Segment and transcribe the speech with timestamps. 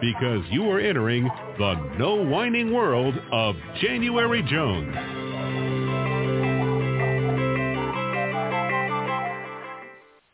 [0.00, 1.24] because you are entering
[1.58, 4.94] the no whining world of January Jones.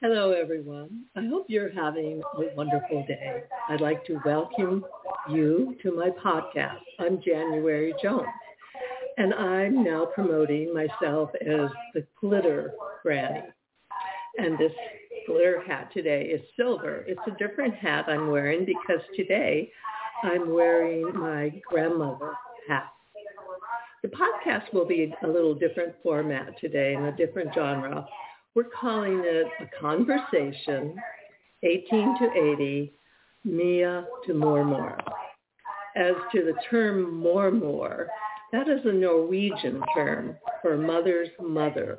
[0.02, 1.04] Hello, everyone.
[1.14, 3.42] I hope you're having a wonderful day.
[3.68, 4.84] I'd like to welcome
[5.28, 6.80] you to my podcast.
[6.98, 8.26] I'm January Jones,
[9.18, 12.72] and I'm now promoting myself as the glitter
[13.02, 13.42] granny.
[14.38, 14.72] And this
[15.26, 17.04] glitter hat today is silver.
[17.06, 19.70] It's a different hat I'm wearing because today
[20.22, 22.32] I'm wearing my grandmother
[22.68, 22.92] hat.
[24.02, 28.06] The podcast will be a little different format today in a different genre.
[28.54, 30.96] We're calling it a conversation,
[31.62, 32.92] 18 to 80,
[33.44, 34.98] Mia to Mor Mor.
[35.96, 38.08] As to the term Mor Mor,
[38.52, 41.98] that is a Norwegian term for mother's mother.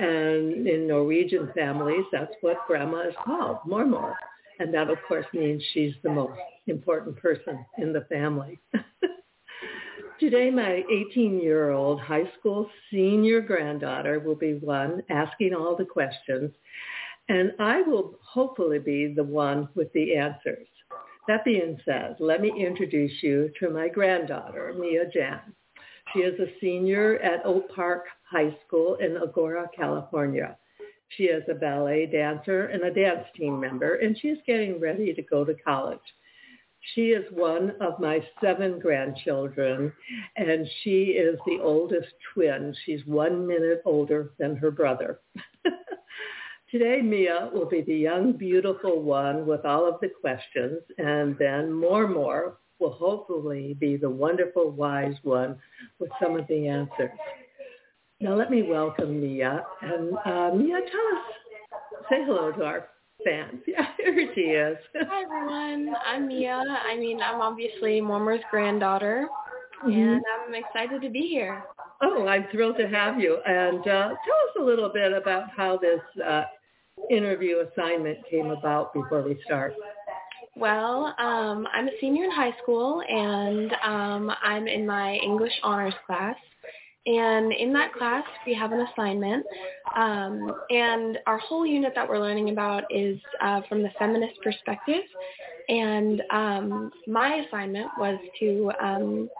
[0.00, 4.14] And in Norwegian families, that's what grandma is called, Mormor.
[4.58, 8.58] And that, of course, means she's the most important person in the family.
[10.20, 16.50] Today, my 18-year-old high school senior granddaughter will be one asking all the questions,
[17.28, 20.66] and I will hopefully be the one with the answers.
[21.28, 25.40] That being said, let me introduce you to my granddaughter, Mia Jan.
[26.14, 30.56] She is a senior at Oak Park High School in Agoura, California.
[31.16, 35.12] She is a ballet dancer and a dance team member, and she is getting ready
[35.12, 35.98] to go to college.
[36.94, 39.92] She is one of my seven grandchildren,
[40.36, 42.74] and she is the oldest twin.
[42.86, 45.20] She's one minute older than her brother.
[46.70, 51.70] Today, Mia will be the young, beautiful one with all of the questions, and then
[51.70, 55.58] Mormor will hopefully be the wonderful, wise one
[55.98, 57.10] with some of the answers.
[58.20, 59.64] Now let me welcome Mia.
[59.82, 62.88] And uh, Mia, tell us, say hello to our
[63.24, 63.60] fans.
[63.66, 64.76] Yeah, here she is.
[65.08, 66.62] Hi everyone, I'm Mia.
[66.86, 69.28] I mean, I'm obviously Mormor's granddaughter,
[69.84, 69.92] Mhm.
[70.16, 71.62] and I'm excited to be here.
[72.02, 73.38] Oh, I'm thrilled to have you.
[73.46, 76.44] And uh, tell us a little bit about how this uh,
[77.10, 79.74] interview assignment came about before we start.
[80.56, 85.94] Well, um, I'm a senior in high school, and um, I'm in my English honors
[86.06, 86.36] class.
[87.06, 89.46] And in that class, we have an assignment,
[89.96, 95.02] um, and our whole unit that we're learning about is uh, from the feminist perspective.
[95.68, 99.30] And um, my assignment was to um,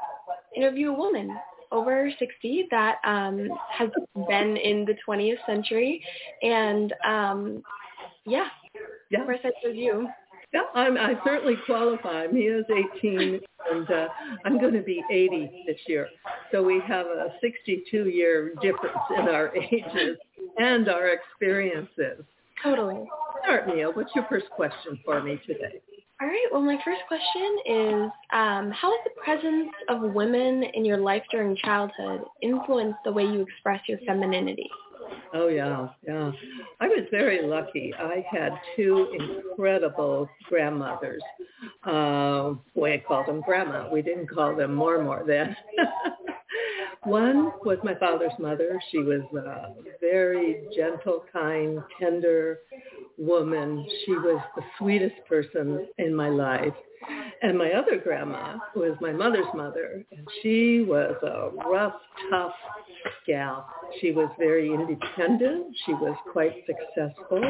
[0.57, 1.37] interview a woman
[1.73, 3.91] over 60 that um, has
[4.29, 6.03] been in the 20th century.
[6.43, 7.63] And um,
[8.27, 8.47] yeah,
[9.11, 9.21] Yeah.
[9.21, 10.09] of course I chose you.
[10.53, 12.27] Yeah, I'm, I certainly qualify.
[12.27, 12.65] Mia's
[12.97, 14.09] 18, and uh,
[14.45, 16.09] I'm going to be 80 this year.
[16.51, 20.19] So we have a 62-year difference in our ages
[20.59, 22.25] and our experiences.
[22.63, 23.05] Totally.
[23.45, 23.91] Start, Mia.
[23.91, 25.81] What's your first question for me today?
[26.21, 26.47] All right.
[26.53, 31.23] Well, my first question is, um, how has the presence of women in your life
[31.31, 34.69] during childhood influenced the way you express your femininity?
[35.33, 36.33] Oh yeah, yeah.
[36.81, 37.93] I was very lucky.
[37.99, 41.23] I had two incredible grandmothers.
[41.85, 43.89] Uh, we called them grandma.
[43.93, 45.57] We didn't call them Mormor then.
[47.05, 48.81] One was my father's mother.
[48.91, 52.59] She was a very gentle, kind, tender
[53.17, 53.87] woman.
[54.05, 56.75] She was the sweetest person in my life.
[57.43, 61.95] And my other grandma was my mother's mother, and she was a rough,
[62.31, 62.53] tough
[63.27, 63.67] gal.
[64.01, 65.75] She was very independent.
[65.87, 67.43] She was quite successful.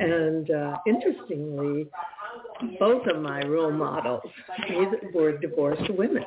[0.00, 1.86] And uh, interestingly,
[2.78, 4.22] both of my role models
[5.14, 6.24] were divorced women.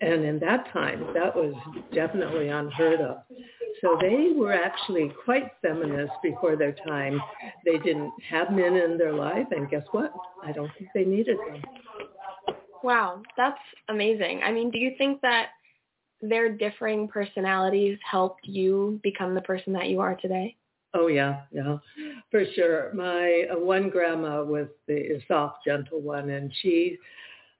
[0.00, 1.54] And in that time, that was
[1.94, 3.18] definitely unheard of.
[3.80, 7.20] So they were actually quite feminist before their time.
[7.64, 10.12] They didn't have men in their life, and guess what?
[10.44, 11.62] I don't think they needed them.
[12.82, 13.58] Wow, that's
[13.88, 14.42] amazing.
[14.44, 15.48] I mean, do you think that
[16.20, 20.56] their differing personalities helped you become the person that you are today?
[20.94, 21.76] Oh yeah, yeah,
[22.30, 22.92] for sure.
[22.94, 26.98] My uh, one grandma was the soft, gentle one, and she.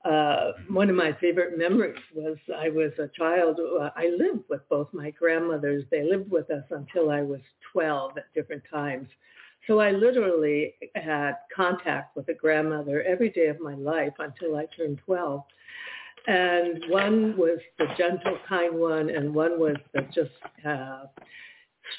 [0.04, 3.58] Uh, one of my favorite memories was I was a child.
[3.58, 5.84] Uh, I lived with both my grandmothers.
[5.90, 7.40] They lived with us until I was
[7.72, 9.08] 12 at different times.
[9.66, 14.66] So I literally had contact with a grandmother every day of my life until I
[14.76, 15.42] turned 12.
[16.28, 20.30] And one was the gentle, kind one, and one was the just
[20.66, 21.04] uh,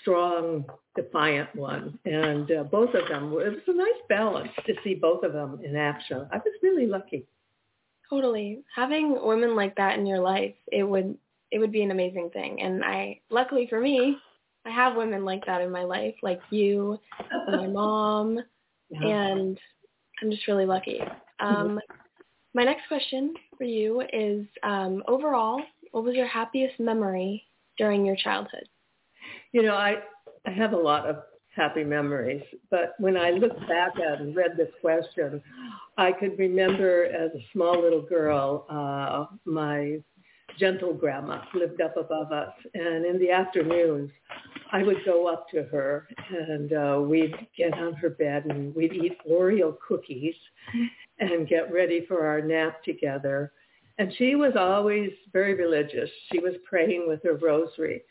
[0.01, 0.65] strong,
[0.95, 1.97] defiant one.
[2.05, 5.59] And uh, both of them, it was a nice balance to see both of them
[5.63, 6.27] in action.
[6.31, 7.25] I was really lucky.
[8.09, 8.63] Totally.
[8.75, 11.17] Having women like that in your life, it would
[11.49, 12.61] it would be an amazing thing.
[12.61, 14.17] And I, luckily for me,
[14.67, 16.99] I have women like that in my life, like you,
[17.47, 18.39] and my mom,
[18.89, 19.07] yeah.
[19.07, 19.59] and
[20.21, 20.99] I'm just really lucky.
[21.39, 21.79] Um,
[22.53, 25.61] my next question for you is, um, overall,
[25.91, 27.43] what was your happiest memory
[27.77, 28.67] during your childhood?
[29.53, 29.95] You know, I
[30.45, 31.17] I have a lot of
[31.55, 35.41] happy memories, but when I look back at and read this question,
[35.97, 39.99] I could remember as a small little girl, uh, my
[40.57, 42.53] gentle grandma lived up above us.
[42.73, 44.11] And in the afternoons,
[44.71, 48.93] I would go up to her and uh, we'd get on her bed and we'd
[48.93, 50.35] eat Oreo cookies
[51.19, 53.53] and get ready for our nap together.
[53.97, 56.09] And she was always very religious.
[56.31, 58.03] She was praying with her rosary.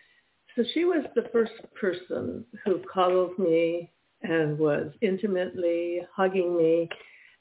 [0.56, 6.88] So she was the first person who cuddled me and was intimately hugging me.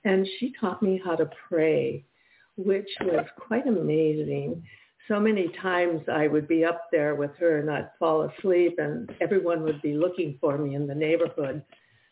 [0.04, 2.06] And she taught me how to pray,
[2.58, 4.62] which was quite amazing
[5.08, 9.14] so many times I would be up there with her and I'd fall asleep and
[9.22, 11.64] everyone would be looking for me in the neighborhood.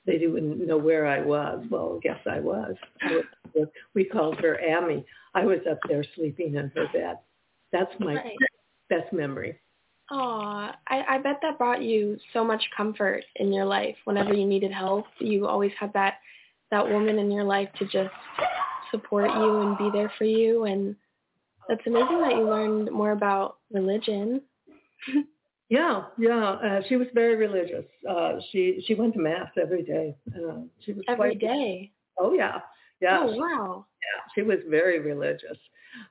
[0.05, 1.65] They didn't know where I was.
[1.69, 2.75] Well, guess I was.
[3.93, 5.05] We called her Amy.
[5.33, 7.19] I was up there sleeping in her bed.
[7.71, 8.37] That's my right.
[8.89, 9.59] best memory.
[10.11, 13.95] Aw, I, I bet that brought you so much comfort in your life.
[14.03, 16.15] Whenever you needed help, you always had that
[16.69, 18.13] that woman in your life to just
[18.91, 20.95] support you and be there for you and
[21.67, 24.41] that's amazing that you learned more about religion.
[25.69, 26.49] yeah, yeah.
[26.51, 27.85] Uh, she was very religious.
[28.09, 30.15] Uh, she she went to mass every day.
[30.35, 31.91] Uh, she was every quite, day.
[32.19, 32.59] Oh yeah,
[33.01, 33.19] yeah.
[33.21, 33.85] Oh wow.
[34.01, 35.57] Yeah, she was very religious.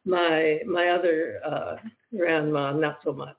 [0.05, 1.77] My my other uh,
[2.17, 3.37] grandma, not so much.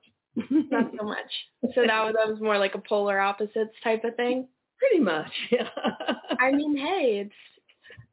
[0.49, 1.31] not so much.
[1.75, 4.47] So that was that was more like a polar opposites type of thing.
[4.79, 5.69] Pretty much, yeah.
[6.39, 7.33] I mean, hey, it's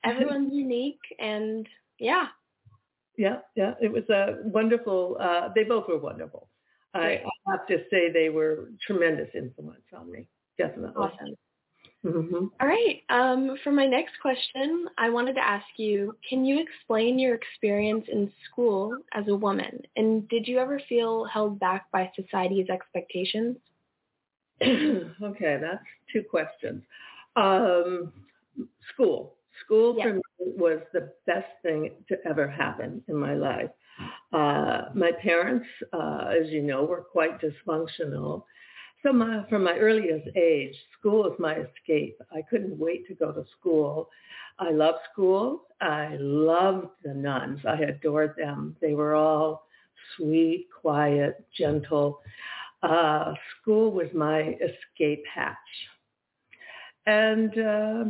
[0.04, 1.66] everyone's unique, and
[1.98, 2.26] yeah,
[3.20, 3.74] yeah, yeah.
[3.82, 5.18] It was a wonderful.
[5.20, 6.48] Uh, they both were wonderful.
[6.94, 10.26] I, I have to say they were tremendous influence on me.
[10.56, 10.94] Definitely.
[10.96, 11.36] Awesome.
[12.02, 12.46] Mm-hmm.
[12.58, 13.02] All right.
[13.10, 18.06] Um, for my next question, I wanted to ask you, can you explain your experience
[18.10, 19.82] in school as a woman?
[19.96, 23.58] And did you ever feel held back by society's expectations?
[24.62, 26.82] okay, that's two questions.
[27.36, 28.14] Um,
[28.94, 29.34] school.
[29.66, 30.06] School yes.
[30.06, 33.70] for me was the best thing to ever happen in my life.
[34.32, 38.44] Uh, my parents, uh, as you know, were quite dysfunctional.
[39.02, 42.18] So my, from my earliest age, school was my escape.
[42.32, 44.10] I couldn't wait to go to school.
[44.58, 45.62] I loved school.
[45.80, 47.60] I loved the nuns.
[47.66, 48.76] I adored them.
[48.80, 49.66] They were all
[50.16, 52.20] sweet, quiet, gentle.
[52.82, 55.56] Uh, school was my escape hatch.
[57.06, 58.04] And uh,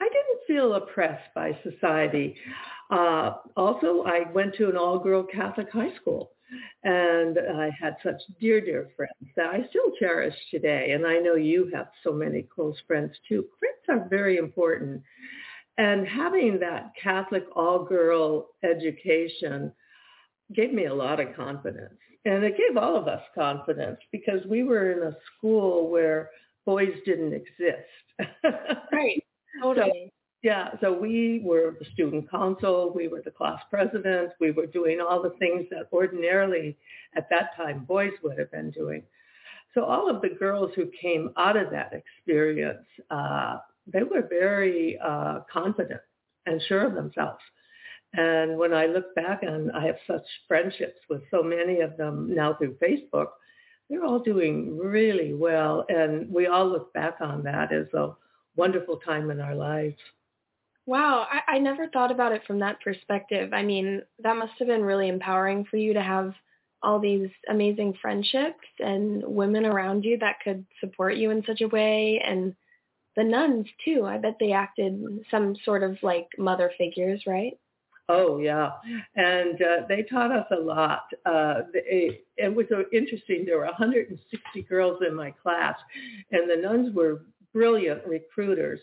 [0.00, 2.36] I didn't feel oppressed by society.
[2.90, 6.32] Uh, also, I went to an all-girl Catholic high school,
[6.84, 10.92] and I had such dear, dear friends that I still cherish today.
[10.92, 13.46] And I know you have so many close friends too.
[13.58, 15.02] Friends are very important.
[15.78, 19.72] And having that Catholic all-girl education
[20.54, 21.98] gave me a lot of confidence.
[22.24, 26.30] And it gave all of us confidence because we were in a school where
[26.64, 27.88] boys didn't exist.
[28.92, 29.22] right.
[29.62, 30.12] Totally.
[30.46, 35.00] Yeah, so we were the student council, we were the class president, we were doing
[35.00, 36.76] all the things that ordinarily
[37.16, 39.02] at that time boys would have been doing.
[39.74, 43.58] So all of the girls who came out of that experience, uh,
[43.92, 46.00] they were very uh, confident
[46.46, 47.42] and sure of themselves.
[48.14, 52.32] And when I look back and I have such friendships with so many of them
[52.32, 53.30] now through Facebook,
[53.90, 55.84] they're all doing really well.
[55.88, 58.12] And we all look back on that as a
[58.54, 59.98] wonderful time in our lives.
[60.86, 63.52] Wow, I, I never thought about it from that perspective.
[63.52, 66.32] I mean, that must have been really empowering for you to have
[66.82, 71.68] all these amazing friendships and women around you that could support you in such a
[71.68, 72.54] way and
[73.16, 74.04] the nuns too.
[74.04, 77.58] I bet they acted some sort of like mother figures, right?
[78.08, 78.70] Oh yeah,
[79.16, 81.06] and uh, they taught us a lot.
[81.24, 83.44] Uh, it, it was uh, interesting.
[83.44, 85.74] There were 160 girls in my class,
[86.30, 87.22] and the nuns were
[87.56, 88.78] brilliant recruiters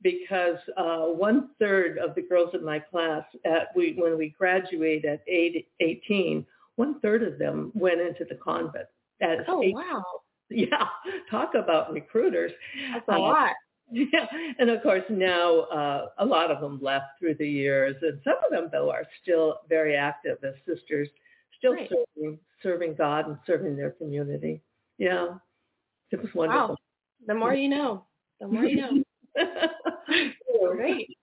[0.00, 5.04] because uh, one third of the girls in my class at we when we graduated
[5.04, 8.86] at eight, 18, one third of them went into the convent.
[9.20, 9.74] At oh 18.
[9.74, 10.04] wow!
[10.50, 10.86] Yeah,
[11.30, 12.52] talk about recruiters.
[12.92, 13.52] That's a uh, lot.
[13.90, 14.26] Yeah,
[14.58, 18.36] and of course now uh, a lot of them left through the years, and some
[18.44, 21.08] of them though are still very active as sisters,
[21.58, 21.90] still right.
[21.90, 24.62] serving, serving God and serving their community.
[24.98, 25.34] Yeah,
[26.12, 26.68] it was wonderful.
[26.68, 26.76] Wow.
[27.26, 28.04] The more you know
[28.42, 29.02] the more you know.
[30.74, 31.16] Great.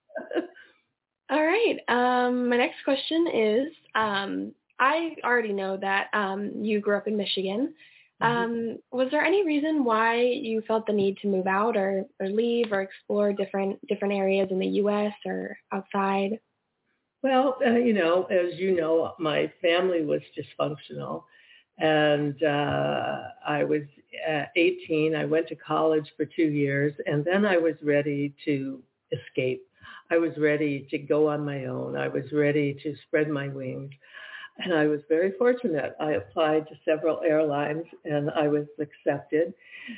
[1.30, 1.78] All right.
[1.88, 7.16] Um, my next question is, um, I already know that um, you grew up in
[7.16, 7.74] Michigan.
[8.22, 8.38] Mm-hmm.
[8.38, 12.28] Um, was there any reason why you felt the need to move out or, or
[12.28, 15.14] leave or explore different different areas in the U.S.
[15.26, 16.40] or outside?
[17.22, 21.24] Well, uh, you know, as you know, my family was dysfunctional,
[21.80, 23.84] and uh, I was
[24.30, 25.16] uh, 18.
[25.16, 28.82] I went to college for two years, and then I was ready to
[29.12, 29.64] escape.
[30.12, 31.96] I was ready to go on my own.
[31.96, 33.92] I was ready to spread my wings.
[34.58, 35.96] And I was very fortunate.
[36.02, 39.54] I applied to several airlines and I was accepted.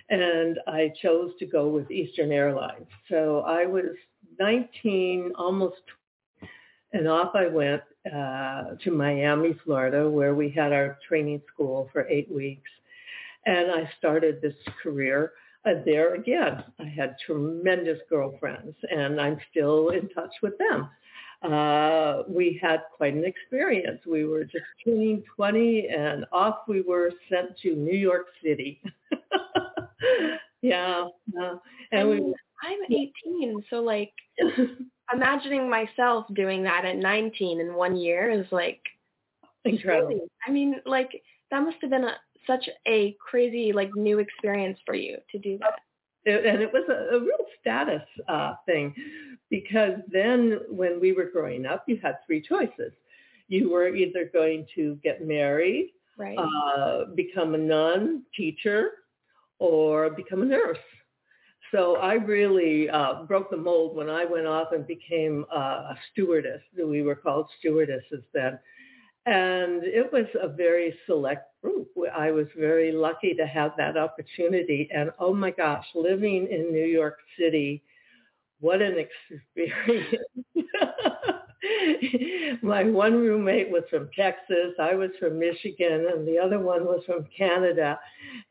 [0.10, 2.88] And I chose to go with Eastern Airlines.
[3.10, 3.96] So I was
[4.40, 5.82] 19, almost,
[6.94, 12.08] and off I went uh, to Miami, Florida, where we had our training school for
[12.08, 12.70] eight weeks.
[13.46, 15.34] And I started this career
[15.66, 16.64] uh, there again.
[16.80, 20.90] I had tremendous girlfriends, and I'm still in touch with them.
[21.42, 24.00] Uh, we had quite an experience.
[24.06, 28.82] We were just turning 20, and off we were sent to New York City.
[30.62, 31.08] yeah,
[31.42, 31.56] uh,
[31.92, 32.34] and we.
[32.64, 34.14] I'm 18, so like
[35.14, 38.82] imagining myself doing that at 19 in one year is like
[39.66, 40.08] incredible.
[40.08, 40.32] Crazy.
[40.48, 42.16] I mean, like that must have been a,
[42.48, 45.80] such a crazy like new experience for you to do that.
[46.24, 48.94] It, and it was a, a real status uh, thing
[49.50, 52.94] because then when we were growing up, you had three choices.
[53.48, 56.38] You were either going to get married, right.
[56.38, 58.92] uh, become a nun, teacher,
[59.60, 60.78] or become a nurse.
[61.72, 65.96] So I really uh, broke the mold when I went off and became uh, a
[66.12, 66.62] stewardess.
[66.78, 68.60] We were called stewardesses then.
[69.26, 71.90] And it was a very select group.
[72.16, 74.90] I was very lucky to have that opportunity.
[74.94, 77.84] And oh my gosh, living in New York City,
[78.60, 80.16] what an experience.
[82.62, 84.74] my one roommate was from Texas.
[84.80, 88.00] I was from Michigan, and the other one was from Canada.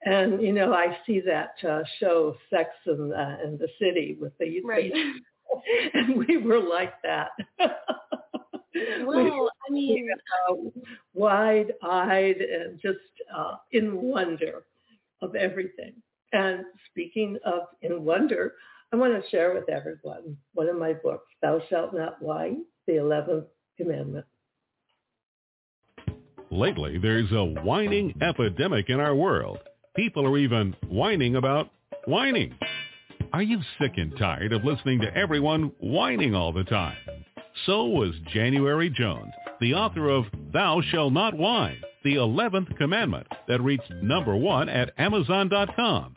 [0.04, 4.36] And you know, I see that uh, show Sex and uh, in the City with
[4.38, 4.92] the right.
[5.94, 7.30] and we were like that.
[9.04, 10.08] well, I mean,
[10.48, 10.54] uh,
[11.14, 12.98] wide-eyed and just
[13.36, 14.62] uh, in wonder
[15.22, 15.94] of everything.
[16.32, 18.54] And speaking of in wonder,
[18.92, 22.94] I want to share with everyone one of my books, Thou Shalt Not Whine, the
[22.94, 23.46] 11th
[23.76, 24.26] Commandment.
[26.50, 29.58] Lately, there's a whining epidemic in our world.
[29.94, 31.70] People are even whining about
[32.06, 32.54] whining.
[33.32, 36.96] Are you sick and tired of listening to everyone whining all the time?
[37.66, 43.62] So was January Jones, the author of Thou Shall Not Whine, the 11th commandment that
[43.62, 46.16] reached number one at Amazon.com.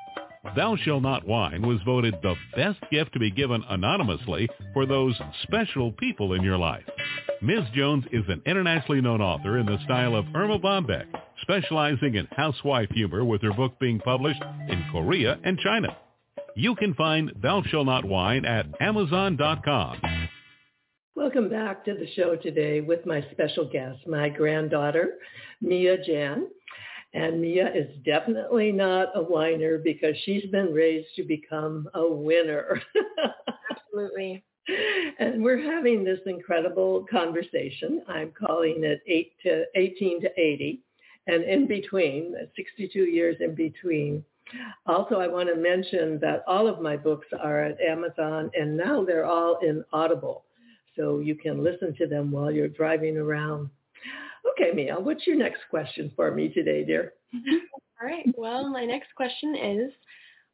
[0.55, 5.15] Thou Shall Not Whine was voted the best gift to be given anonymously for those
[5.43, 6.83] special people in your life.
[7.43, 7.61] Ms.
[7.75, 11.05] Jones is an internationally known author in the style of Erma Bombeck,
[11.41, 15.95] specializing in housewife humor with her book being published in Korea and China.
[16.55, 20.01] You can find Thou Shall Not Whine at Amazon.com.
[21.15, 25.19] Welcome back to the show today with my special guest, my granddaughter,
[25.61, 26.47] Mia Jan.
[27.13, 32.81] And Mia is definitely not a whiner because she's been raised to become a winner.
[33.71, 34.43] Absolutely.
[35.19, 38.03] And we're having this incredible conversation.
[38.07, 40.81] I'm calling it eight to 18 to 80
[41.27, 44.23] and in between, 62 years in between.
[44.85, 49.03] Also, I want to mention that all of my books are at Amazon and now
[49.03, 50.45] they're all in Audible.
[50.95, 53.69] So you can listen to them while you're driving around.
[54.49, 57.13] Okay, Mia, what's your next question for me today, dear?
[58.01, 58.25] All right.
[58.35, 59.91] Well, my next question is,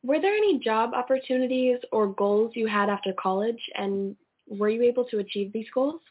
[0.03, 4.15] were there any job opportunities or goals you had after college and
[4.47, 6.01] were you able to achieve these goals?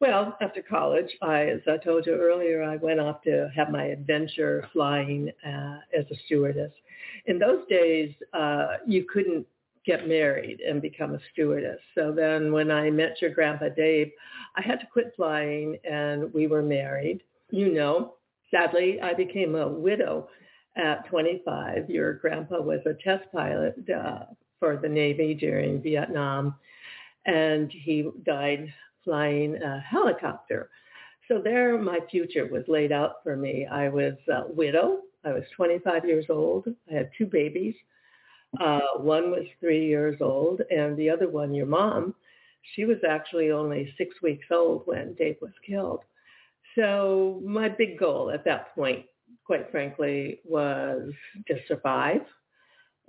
[0.00, 3.84] Well, after college, I, as I told you earlier, I went off to have my
[3.84, 6.72] adventure flying uh, as a stewardess.
[7.26, 9.46] In those days, uh, you couldn't
[9.86, 11.80] get married and become a stewardess.
[11.94, 14.10] So then when I met your grandpa Dave,
[14.56, 17.22] I had to quit flying and we were married.
[17.50, 18.14] You know,
[18.50, 20.28] sadly, I became a widow
[20.76, 21.88] at 25.
[21.88, 24.24] Your grandpa was a test pilot uh,
[24.58, 26.54] for the Navy during Vietnam
[27.26, 28.72] and he died
[29.04, 30.70] flying a helicopter.
[31.28, 33.66] So there my future was laid out for me.
[33.66, 35.02] I was a widow.
[35.24, 36.66] I was 25 years old.
[36.90, 37.74] I had two babies.
[38.58, 42.14] Uh, one was three years old, and the other one, your mom,
[42.74, 46.00] she was actually only six weeks old when Dave was killed.
[46.74, 49.06] So my big goal at that point,
[49.44, 51.12] quite frankly, was
[51.46, 52.22] to survive.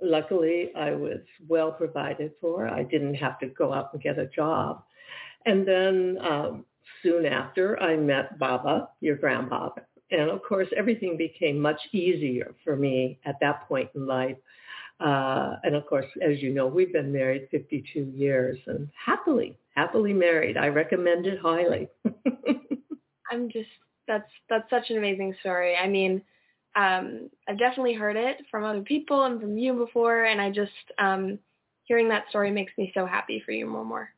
[0.00, 2.68] Luckily, I was well provided for.
[2.68, 4.82] I didn't have to go out and get a job.
[5.46, 6.64] And then um,
[7.02, 9.86] soon after, I met Baba, your grandfather.
[10.10, 14.36] And of course, everything became much easier for me at that point in life.
[15.00, 20.12] Uh, and of course, as you know, we've been married 52 years and happily, happily
[20.12, 20.56] married.
[20.56, 21.88] I recommend it highly.
[23.30, 23.68] I'm just,
[24.06, 25.74] that's, that's such an amazing story.
[25.76, 26.22] I mean,
[26.76, 30.24] um, I've definitely heard it from other people and from you before.
[30.24, 31.38] And I just, um,
[31.84, 34.10] hearing that story makes me so happy for you more and more.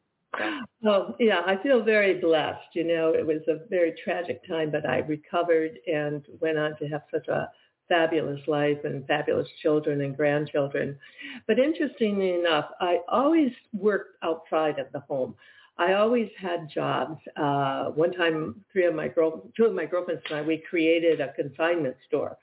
[0.82, 2.74] Well, yeah, I feel very blessed.
[2.74, 6.88] You know, it was a very tragic time, but I recovered and went on to
[6.88, 7.48] have such a
[7.88, 10.98] fabulous life and fabulous children and grandchildren.
[11.46, 15.34] But interestingly enough, I always worked outside of the home.
[15.76, 17.18] I always had jobs.
[17.36, 21.20] Uh, one time, three of my girl, two of my girlfriends and I, we created
[21.20, 22.38] a consignment store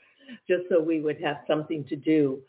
[0.47, 2.39] just so we would have something to do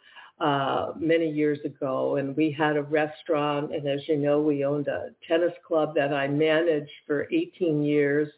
[0.40, 2.16] uh, many years ago.
[2.16, 3.74] And we had a restaurant.
[3.74, 8.28] And as you know, we owned a tennis club that I managed for 18 years.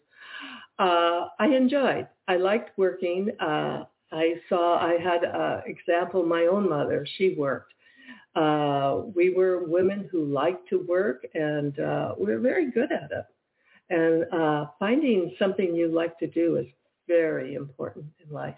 [0.78, 2.08] Uh, I enjoyed.
[2.28, 3.30] I liked working.
[3.40, 7.74] Uh, I saw, I had an example, my own mother, she worked.
[8.36, 13.10] Uh, we were women who liked to work and uh, we we're very good at
[13.10, 13.26] it.
[13.90, 16.66] And uh, finding something you like to do is
[17.06, 18.56] very important in life.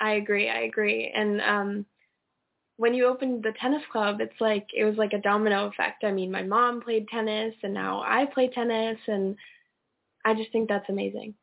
[0.00, 0.48] I agree.
[0.48, 1.12] I agree.
[1.14, 1.86] And um,
[2.76, 6.04] when you opened the tennis club, it's like it was like a domino effect.
[6.04, 9.36] I mean, my mom played tennis, and now I play tennis, and
[10.24, 11.34] I just think that's amazing.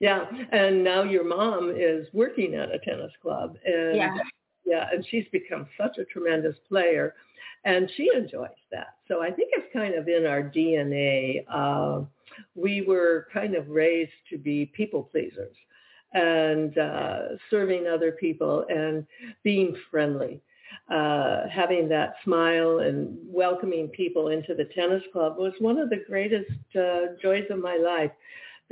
[0.00, 4.16] Yeah, and now your mom is working at a tennis club, and yeah,
[4.64, 7.14] yeah, and she's become such a tremendous player,
[7.64, 8.96] and she enjoys that.
[9.08, 11.44] So I think it's kind of in our DNA.
[11.50, 12.02] Uh,
[12.54, 15.54] we were kind of raised to be people pleasers
[16.12, 17.18] and uh,
[17.50, 19.06] serving other people and
[19.42, 20.40] being friendly
[20.90, 26.02] uh, having that smile and welcoming people into the tennis club was one of the
[26.06, 28.10] greatest uh, joys of my life.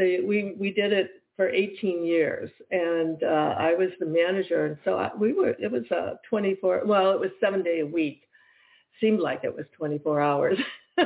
[0.02, 4.76] The, we we did it for 18 years, and uh, I was the manager, and
[4.84, 5.50] so I, we were.
[5.58, 6.82] It was a 24.
[6.84, 8.22] Well, it was seven day a week.
[9.00, 10.58] Seemed like it was 24 hours.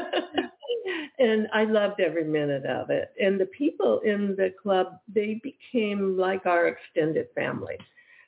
[1.18, 3.12] and I loved every minute of it.
[3.20, 7.76] And the people in the club, they became like our extended family.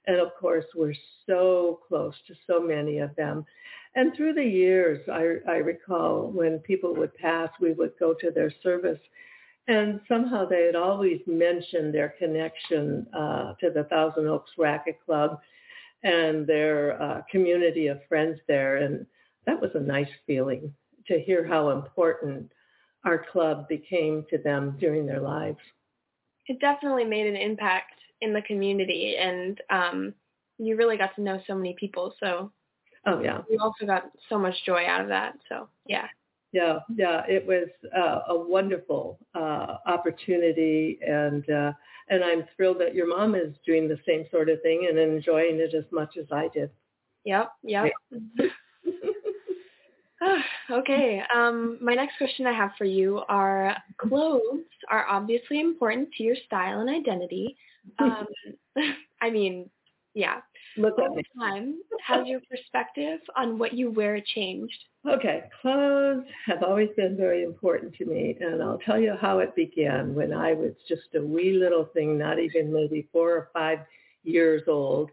[0.07, 0.95] And of course, we're
[1.27, 3.45] so close to so many of them.
[3.95, 8.31] And through the years, I, I recall when people would pass, we would go to
[8.31, 9.01] their service.
[9.69, 15.39] And somehow they had always mentioned their connection uh, to the Thousand Oaks Racquet Club
[16.03, 18.79] and their uh, community of friends there.
[18.79, 19.07] And
[19.47, 20.73] that was a nice feeling
[21.07, 22.51] to hear how important
[23.05, 25.59] our club became to them during their lives.
[26.47, 30.15] It definitely made an impact in the community and um
[30.59, 32.51] you really got to know so many people so
[33.07, 36.07] oh yeah you also got so much joy out of that so yeah
[36.53, 41.73] yeah yeah it was uh, a wonderful uh opportunity and uh
[42.09, 45.57] and i'm thrilled that your mom is doing the same sort of thing and enjoying
[45.57, 46.71] it as much as i did
[47.25, 47.91] yep yep
[48.39, 48.47] yeah.
[50.71, 51.23] okay.
[51.35, 56.37] Um, my next question I have for you are clothes are obviously important to your
[56.47, 57.57] style and identity,
[57.99, 58.27] um,
[59.21, 59.71] I mean,
[60.15, 60.41] yeah.
[60.77, 61.23] Look at Over me.
[61.39, 64.79] time, has your perspective on what you wear changed?
[65.09, 69.55] Okay, clothes have always been very important to me, and I'll tell you how it
[69.57, 73.81] began when I was just a wee little thing, not even maybe four or five
[74.23, 75.11] years old.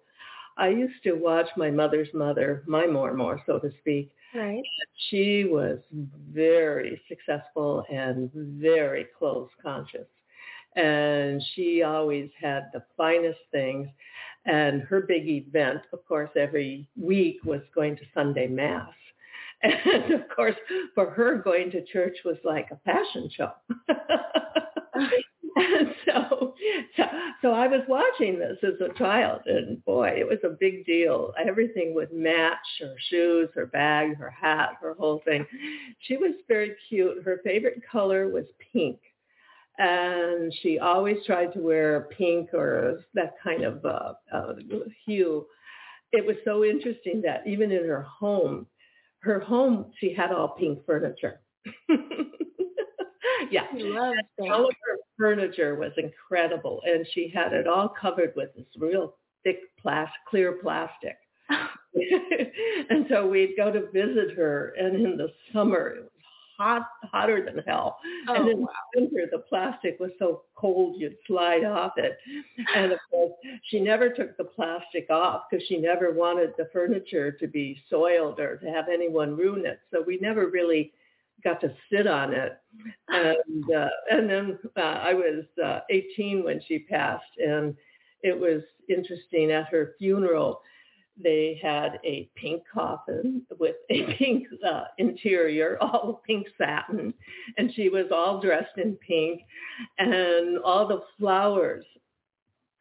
[0.57, 4.11] I used to watch my mother's mother, my more so to speak.
[4.33, 4.63] Right.
[5.09, 5.79] She was
[6.31, 10.07] very successful and very clothes conscious.
[10.75, 13.87] And she always had the finest things.
[14.45, 18.89] And her big event, of course, every week was going to Sunday Mass.
[19.63, 20.55] And of course,
[20.93, 23.51] for her, going to church was like a fashion show.
[25.55, 26.53] and so,
[26.95, 27.03] so,
[27.41, 31.33] so I was watching this as a child, and boy, it was a big deal.
[31.43, 35.45] Everything would match her shoes, her bag, her hat, her whole thing.
[35.99, 37.23] She was very cute.
[37.23, 38.99] Her favorite color was pink
[39.77, 44.53] and she always tried to wear pink or that kind of uh, uh,
[45.05, 45.45] hue.
[46.11, 48.67] It was so interesting that even in her home,
[49.19, 51.41] her home, she had all pink furniture.
[53.49, 53.65] yeah.
[54.39, 59.15] All of her furniture was incredible, and she had it all covered with this real
[59.43, 61.17] thick plas- clear plastic.
[62.89, 66.11] and so we'd go to visit her, and in the summer it was
[66.57, 67.99] hot, hotter than hell.
[68.27, 68.67] and Oh, in wow.
[68.95, 72.17] winter, the plastic was so cold you'd slide off it.
[72.75, 73.33] And of course,
[73.69, 78.39] she never took the plastic off because she never wanted the furniture to be soiled
[78.39, 79.79] or to have anyone ruin it.
[79.91, 80.93] So we never really
[81.43, 82.57] got to sit on it.
[83.09, 87.75] And uh, and then uh, I was uh, 18 when she passed, and
[88.23, 90.61] it was interesting at her funeral.
[91.21, 97.13] They had a pink coffin with a pink uh, interior, all pink satin,
[97.57, 99.41] and she was all dressed in pink,
[99.97, 101.85] and all the flowers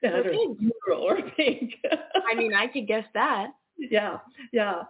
[0.03, 0.59] at Were her pink.
[0.59, 1.75] funeral were pink.
[2.29, 3.49] I mean, I could guess that.
[3.79, 4.19] yeah,
[4.53, 4.83] yeah.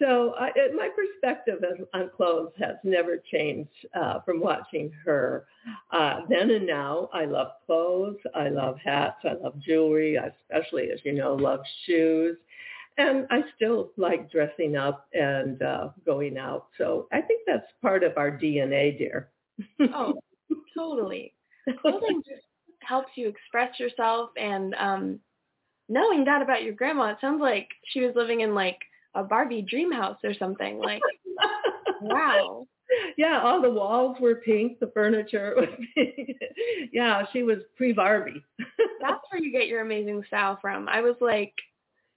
[0.00, 5.46] So I, it, my perspective on, on clothes has never changed uh, from watching her.
[5.92, 8.16] Uh, then and now, I love clothes.
[8.34, 9.18] I love hats.
[9.24, 10.18] I love jewelry.
[10.18, 12.36] I especially, as you know, love shoes.
[12.96, 16.68] And I still like dressing up and uh, going out.
[16.78, 19.30] So I think that's part of our DNA, dear.
[19.80, 20.14] Oh,
[20.76, 21.34] totally.
[21.80, 22.44] Clothing just
[22.80, 25.18] helps you express yourself and um
[25.88, 28.78] knowing that about your grandma, it sounds like she was living in like
[29.14, 30.78] a Barbie dream house or something.
[30.78, 31.02] Like,
[32.00, 32.66] wow.
[33.16, 34.78] Yeah, all the walls were pink.
[34.78, 36.36] The furniture was pink.
[36.92, 38.44] yeah, she was pre-Barbie.
[39.00, 40.88] That's where you get your amazing style from.
[40.88, 41.54] I was like,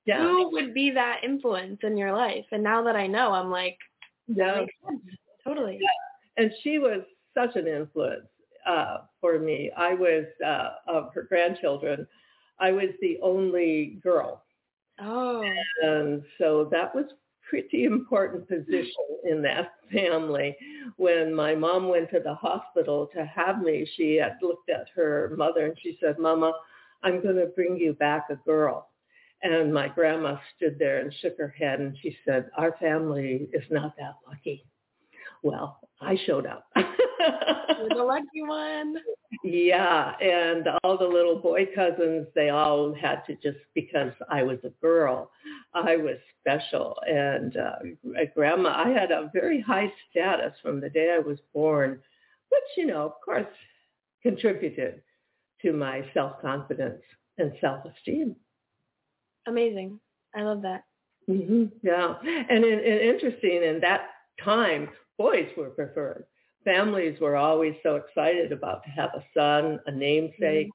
[0.08, 2.46] yeah, who would be that influence in your life?
[2.52, 3.78] And now that I know, I'm like,
[4.28, 4.66] yeah.
[4.88, 5.02] sense.
[5.44, 5.80] Totally.
[6.38, 7.02] and she was
[7.34, 8.28] such an influence
[8.68, 9.72] uh, for me.
[9.78, 12.08] I was uh, of her grandchildren.
[12.60, 14.44] I was the only girl,
[15.00, 15.44] Oh,
[15.84, 17.06] and so that was
[17.48, 18.92] pretty important position
[19.24, 20.56] in that family.
[20.98, 25.34] When my mom went to the hospital to have me, she had looked at her
[25.38, 26.52] mother and she said, "Mama,
[27.04, 28.90] I'm going to bring you back a girl."
[29.44, 33.64] And my grandma stood there and shook her head and she said, "Our family is
[33.70, 34.66] not that lucky."
[35.44, 36.68] Well, I showed up.
[36.76, 38.96] you're the lucky one.
[39.44, 44.58] Yeah, and all the little boy cousins, they all had to just because I was
[44.64, 45.32] a girl,
[45.74, 46.98] I was special.
[47.08, 47.76] And uh,
[48.36, 52.00] grandma, I had a very high status from the day I was born,
[52.50, 53.46] which, you know, of course,
[54.24, 55.02] contributed
[55.62, 57.02] to my self-confidence
[57.38, 58.36] and self-esteem.
[59.48, 60.00] Amazing.
[60.36, 60.84] I love that.
[61.26, 64.10] hmm Yeah, and, in, and interesting in that
[64.44, 66.26] time, boys were preferred.
[66.64, 70.70] Families were always so excited about to have a son, a namesake.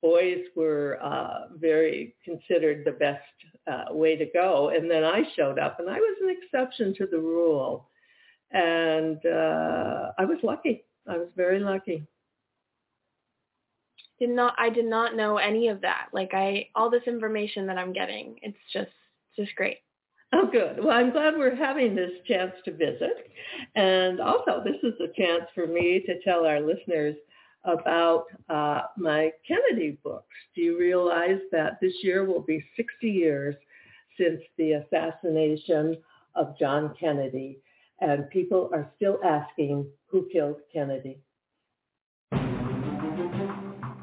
[0.00, 3.22] Boys were uh, very considered the best
[3.70, 4.70] uh, way to go.
[4.70, 7.88] And then I showed up, and I was an exception to the rule.
[8.52, 10.84] And uh, I was lucky.
[11.08, 12.06] I was very lucky.
[14.22, 16.06] Did not I did not know any of that.
[16.12, 18.38] Like I all this information that I'm getting.
[18.40, 18.92] It's just
[19.34, 19.78] just great.
[20.32, 20.78] Oh, good.
[20.78, 23.32] Well, I'm glad we're having this chance to visit.
[23.74, 27.16] And also, this is a chance for me to tell our listeners
[27.64, 30.36] about uh, my Kennedy books.
[30.54, 33.56] Do you realize that this year will be 60 years
[34.16, 35.96] since the assassination
[36.36, 37.58] of John Kennedy?
[38.00, 41.18] And people are still asking who killed Kennedy.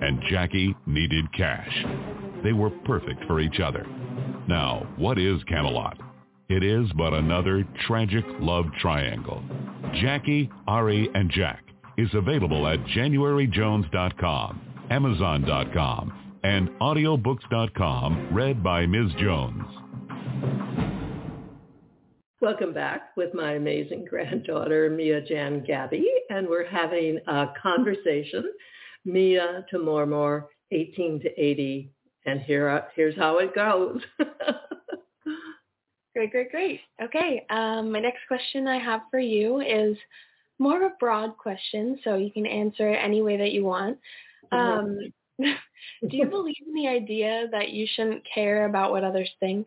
[0.00, 1.84] and Jackie needed cash.
[2.42, 3.86] They were perfect for each other.
[4.48, 5.98] Now, what is Camelot?
[6.48, 9.42] It is but another tragic love triangle.
[10.00, 11.62] Jackie, Ari, and Jack
[11.96, 14.60] is available at januaryjones.com,
[14.90, 19.12] amazon.com, and audiobooks.com, read by Ms.
[19.18, 19.64] Jones.
[22.40, 28.44] Welcome back with my amazing granddaughter, Mia Jan Gabby, and we're having a conversation,
[29.04, 31.92] Mia to Mormor, 18 to 80,
[32.26, 34.00] and here, here's how it goes.
[36.14, 36.80] great, great, great.
[37.02, 39.96] Okay, um, my next question I have for you is
[40.58, 43.98] more of a broad question, so you can answer it any way that you want.
[44.52, 44.98] Um,
[45.38, 49.66] do you believe in the idea that you shouldn't care about what others think?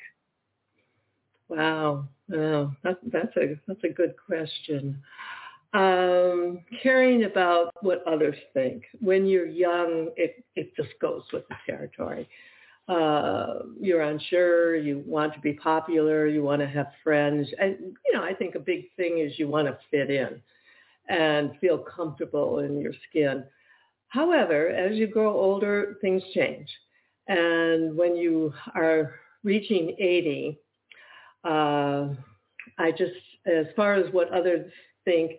[1.50, 5.02] Wow, wow, that, that's a that's a good question.
[5.74, 11.56] Um, caring about what others think when you're young, it it just goes with the
[11.66, 12.30] territory.
[12.88, 18.14] Uh, you're unsure, you want to be popular, you want to have friends, and you
[18.14, 20.42] know I think a big thing is you want to fit in
[21.10, 23.44] and feel comfortable in your skin.
[24.10, 26.70] However, as you grow older, things change.
[27.28, 30.60] And when you are reaching 80,
[31.44, 32.10] uh,
[32.78, 33.14] I just,
[33.46, 34.72] as far as what others
[35.04, 35.34] think,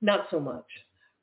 [0.00, 0.66] not so much.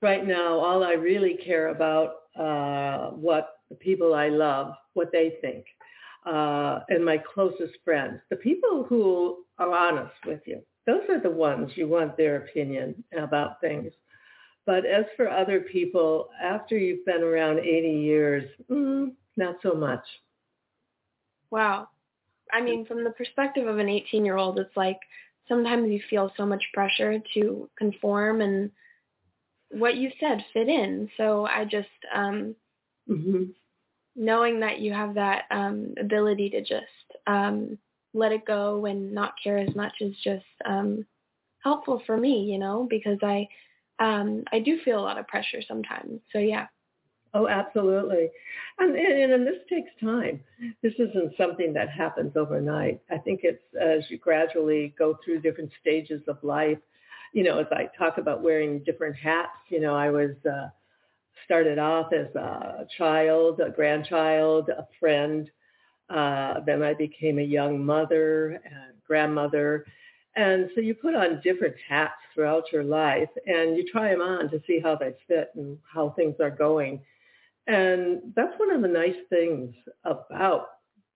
[0.01, 5.38] Right now, all I really care about uh, what the people I love, what they
[5.41, 5.65] think,
[6.25, 10.61] uh, and my closest friends, the people who are honest with you.
[10.85, 13.91] Those are the ones you want their opinion about things.
[14.65, 20.03] But as for other people, after you've been around 80 years, mm, not so much.
[21.51, 21.89] Wow.
[22.51, 24.99] I mean, from the perspective of an 18-year-old, it's like
[25.47, 28.71] sometimes you feel so much pressure to conform and
[29.69, 31.10] what you said, fit in.
[31.17, 32.55] So I just, um,
[33.10, 33.43] mm-hmm.
[34.15, 37.77] knowing that you have that um, ability to just um,
[38.13, 41.05] let it go and not care as much is just um,
[41.63, 43.47] helpful for me, you know, because I
[43.97, 46.19] um, I do feel a lot of pressure sometimes.
[46.31, 46.67] So yeah.
[47.36, 48.30] Oh, absolutely.
[48.80, 50.39] And, and, and this takes time.
[50.82, 53.02] This isn't something that happens overnight.
[53.12, 56.78] I think it's as you gradually go through different stages of life.
[57.34, 60.69] You know, as I talk about wearing different hats, you know, I was uh,
[61.43, 65.52] started off as a child, a grandchild, a friend.
[66.10, 69.86] Uh, then I became a young mother and grandmother.
[70.38, 74.50] And so you put on different hats throughout your life and you try them on
[74.52, 77.02] to see how they fit and how things are going.
[77.67, 79.73] And that's one of the nice things
[80.04, 80.67] about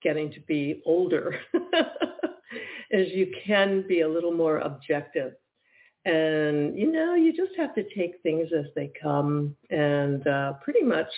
[0.01, 1.39] getting to be older
[2.91, 5.33] is you can be a little more objective.
[6.05, 10.81] And, you know, you just have to take things as they come and uh, pretty
[10.81, 11.09] much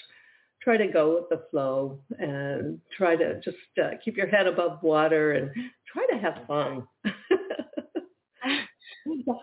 [0.62, 4.82] try to go with the flow and try to just uh, keep your head above
[4.84, 5.52] water and
[5.92, 6.88] try to have fun.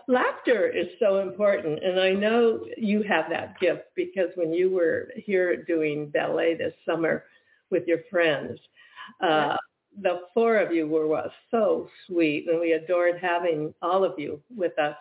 [0.07, 1.83] laughter is so important.
[1.83, 6.73] And I know you have that gift because when you were here doing ballet this
[6.85, 7.25] summer
[7.69, 8.59] with your friends,
[9.21, 9.57] uh,
[10.01, 14.77] the four of you were so sweet and we adored having all of you with
[14.79, 14.95] us.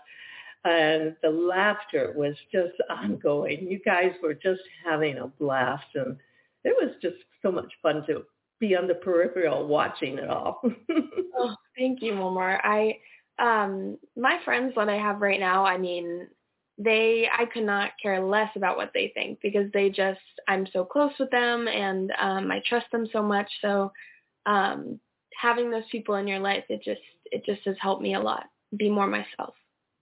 [0.64, 3.68] And the laughter was just ongoing.
[3.70, 6.16] You guys were just having a blast and
[6.64, 8.24] it was just so much fun to
[8.58, 10.60] be on the peripheral watching it all.
[11.36, 12.58] oh, thank you, Mormor.
[12.64, 12.98] I
[13.38, 16.26] um, my friends that I have right now, I mean,
[16.78, 20.84] they, I could not care less about what they think because they just, I'm so
[20.84, 23.50] close with them and um, I trust them so much.
[23.60, 23.92] So
[24.46, 25.00] um,
[25.40, 28.44] having those people in your life, it just, it just has helped me a lot
[28.76, 29.54] be more myself.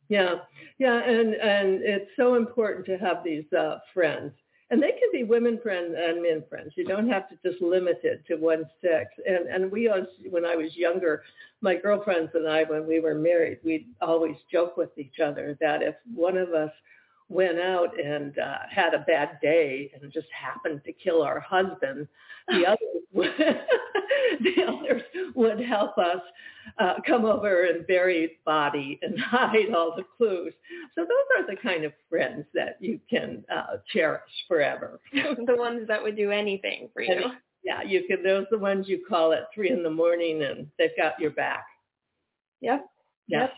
[0.08, 0.36] Yeah,
[0.78, 4.32] yeah, and and it's so important to have these uh, friends
[4.70, 6.72] and they can be women friends and men friends.
[6.74, 9.10] You don't have to just limit it to one sex.
[9.26, 11.22] And and we always, when I was younger,
[11.60, 15.82] my girlfriends and I, when we were married, we'd always joke with each other that
[15.82, 16.70] if one of us
[17.28, 22.06] went out and uh, had a bad day and just happened to kill our husband,
[22.48, 23.32] the others would,
[24.40, 25.02] the others
[25.34, 26.20] would help us
[26.78, 30.52] uh, come over and bury his body and hide all the clues.
[30.94, 35.00] So those are the kind of friends that you can uh, cherish forever.
[35.12, 37.12] the ones that would do anything for you.
[37.12, 37.24] And,
[37.64, 38.22] yeah, you can.
[38.22, 41.32] Those are the ones you call at three in the morning and they've got your
[41.32, 41.66] back.
[42.60, 42.86] Yep.
[43.26, 43.50] Yep.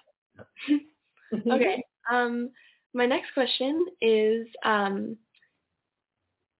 [0.68, 0.80] yep.
[1.46, 1.84] okay.
[2.10, 2.50] Um,
[2.98, 5.16] my next question is, um,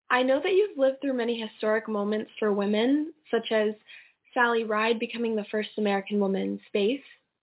[0.09, 3.75] I know that you've lived through many historic moments for women, such as
[4.33, 7.03] Sally Ride becoming the first American woman in space,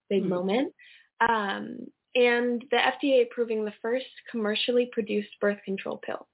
[0.10, 0.30] big mm-hmm.
[0.30, 0.74] moment,
[1.20, 6.26] um, and the FDA approving the first commercially produced birth control pill.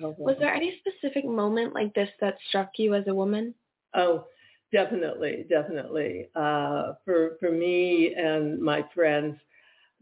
[0.00, 3.54] Was there any specific moment like this that struck you as a woman?
[3.94, 4.24] Oh,
[4.72, 6.28] definitely, definitely.
[6.34, 9.36] Uh, for for me and my friends,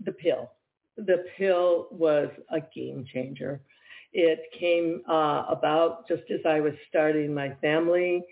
[0.05, 0.51] the pill
[0.97, 3.61] the pill was a game changer.
[4.13, 8.23] It came uh, about just as I was starting my family.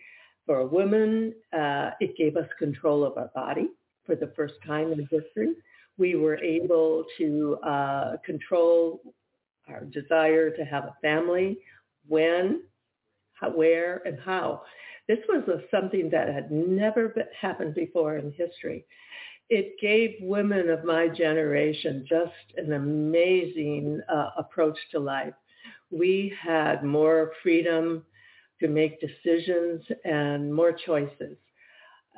[0.47, 3.69] For a woman, uh, it gave us control of our body
[4.05, 5.55] for the first time in history.
[5.99, 9.03] We were able to uh, control
[9.69, 11.59] our desire to have a family,
[12.09, 12.63] when,
[13.35, 14.63] how, where, and how.
[15.09, 18.85] This was a, something that had never been, happened before in history
[19.53, 25.35] it gave women of my generation just an amazing uh, approach to life.
[25.91, 28.03] We had more freedom
[28.61, 31.37] to make decisions and more choices.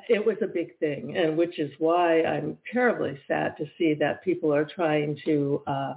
[0.07, 4.23] It was a big thing, and which is why I'm terribly sad to see that
[4.23, 5.95] people are trying to uh,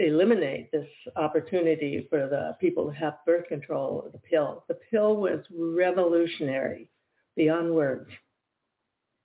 [0.00, 4.64] eliminate this opportunity for the people to have birth control, the pill.
[4.66, 6.88] The pill was revolutionary
[7.36, 8.10] beyond words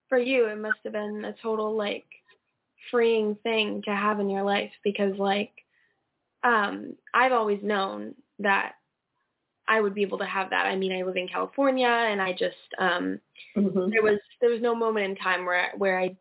[0.10, 2.06] for you it must have been a total like
[2.91, 5.52] freeing thing to have in your life because like
[6.43, 8.74] um I've always known that
[9.67, 10.65] I would be able to have that.
[10.65, 13.20] I mean, I live in California and I just um
[13.56, 13.89] mm-hmm.
[13.89, 16.15] there was there was no moment in time where where I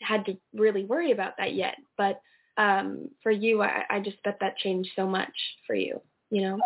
[0.00, 1.76] had to really worry about that yet.
[1.96, 2.20] But
[2.56, 5.32] um for you I, I just bet that changed so much
[5.66, 6.00] for you,
[6.30, 6.58] you know?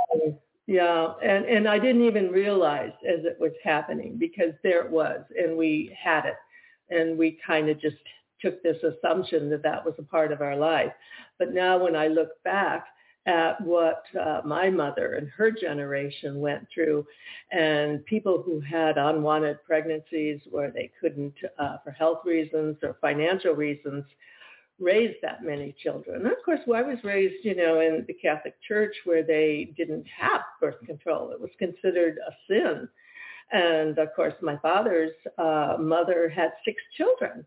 [0.67, 5.21] Yeah, and and I didn't even realize as it was happening because there it was
[5.39, 6.35] and we had it
[6.91, 7.97] and we kind of just
[8.41, 10.93] took this assumption that that was a part of our life.
[11.39, 12.87] But now when I look back
[13.27, 17.05] at what uh, my mother and her generation went through
[17.51, 23.53] and people who had unwanted pregnancies where they couldn't, uh, for health reasons or financial
[23.53, 24.05] reasons,
[24.79, 26.23] raise that many children.
[26.23, 30.07] And of course, I was raised, you know, in the Catholic Church where they didn't
[30.07, 31.31] have birth control.
[31.33, 32.89] It was considered a sin
[33.53, 37.47] and of course, my father's uh, mother had six children,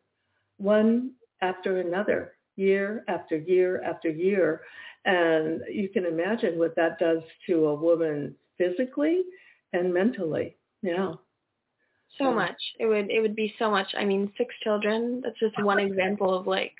[0.58, 4.62] one after another, year after year after year.
[5.06, 9.24] And you can imagine what that does to a woman physically
[9.74, 10.58] and mentally.
[10.82, 11.14] Yeah.
[12.18, 12.60] So much.
[12.80, 13.88] It would it would be so much.
[13.98, 16.74] I mean, six children, that's just one example of like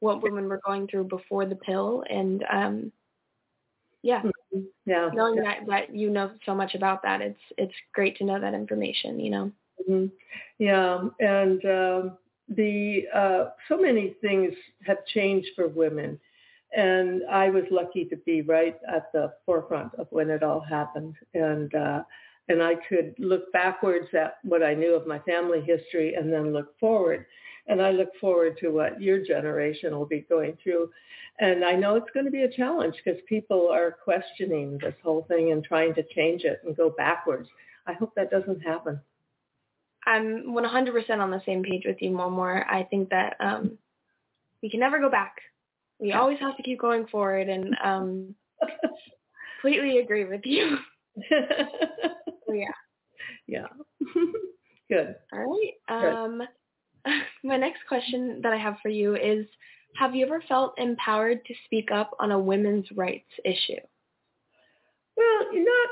[0.00, 2.92] what women were going through before the pill and um
[4.04, 4.60] yeah mm-hmm.
[4.84, 5.42] yeah knowing yeah.
[5.42, 9.18] that that you know so much about that it's it's great to know that information
[9.18, 9.50] you know
[9.88, 10.06] mm-hmm.
[10.58, 14.52] yeah and um the uh so many things
[14.86, 16.20] have changed for women
[16.76, 21.14] and i was lucky to be right at the forefront of when it all happened
[21.32, 22.02] and uh
[22.50, 26.52] and i could look backwards at what i knew of my family history and then
[26.52, 27.24] look forward
[27.66, 30.90] and I look forward to what your generation will be going through.
[31.40, 35.24] And I know it's going to be a challenge because people are questioning this whole
[35.28, 37.48] thing and trying to change it and go backwards.
[37.86, 39.00] I hope that doesn't happen.
[40.06, 42.64] I'm 100% on the same page with you, Mormor.
[42.68, 43.78] I think that um,
[44.62, 45.36] we can never go back.
[45.98, 48.34] We always have to keep going forward, and um,
[49.62, 50.76] completely agree with you.
[52.50, 52.64] yeah.
[53.46, 53.66] Yeah.
[54.90, 55.14] Good.
[55.32, 55.72] All right.
[55.88, 56.48] Um, Good.
[57.44, 59.46] my next question that I have for you is,
[59.96, 63.80] have you ever felt empowered to speak up on a women's rights issue?
[65.16, 65.88] Well, not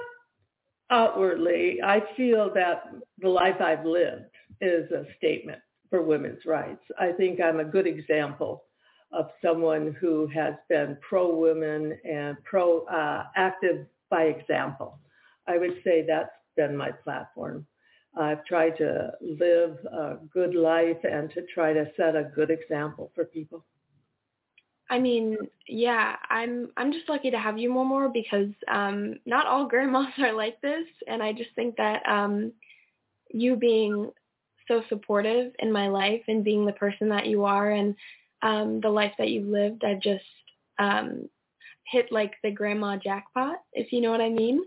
[0.90, 1.78] outwardly.
[1.82, 2.84] I feel that
[3.18, 4.24] the life I've lived
[4.60, 5.60] is a statement
[5.90, 6.82] for women's rights.
[6.98, 8.64] I think I'm a good example
[9.12, 14.98] of someone who has been pro-women and pro-active uh, by example.
[15.46, 17.66] I would say that's been my platform.
[18.16, 23.10] I've tried to live a good life and to try to set a good example
[23.14, 23.64] for people.
[24.90, 29.66] I mean, yeah, I'm I'm just lucky to have you Mormor because um not all
[29.66, 32.52] grandmas are like this and I just think that um
[33.30, 34.10] you being
[34.68, 37.94] so supportive in my life and being the person that you are and
[38.42, 40.24] um the life that you've lived, I've just
[40.78, 41.28] um
[41.86, 44.62] hit like the grandma jackpot, if you know what I mean.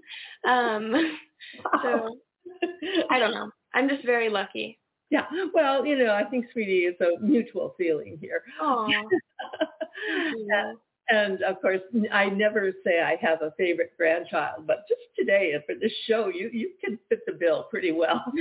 [0.47, 1.17] Um,
[1.83, 2.17] so
[3.09, 3.49] I don't know.
[3.73, 4.79] I'm just very lucky.
[5.09, 5.25] Yeah.
[5.53, 8.43] Well, you know, I think, sweetie, it's a mutual feeling here.
[8.59, 8.87] Oh.
[10.09, 10.77] and,
[11.09, 11.81] and of course,
[12.11, 16.49] I never say I have a favorite grandchild, but just today for this show, you
[16.51, 18.23] you can fit the bill pretty well.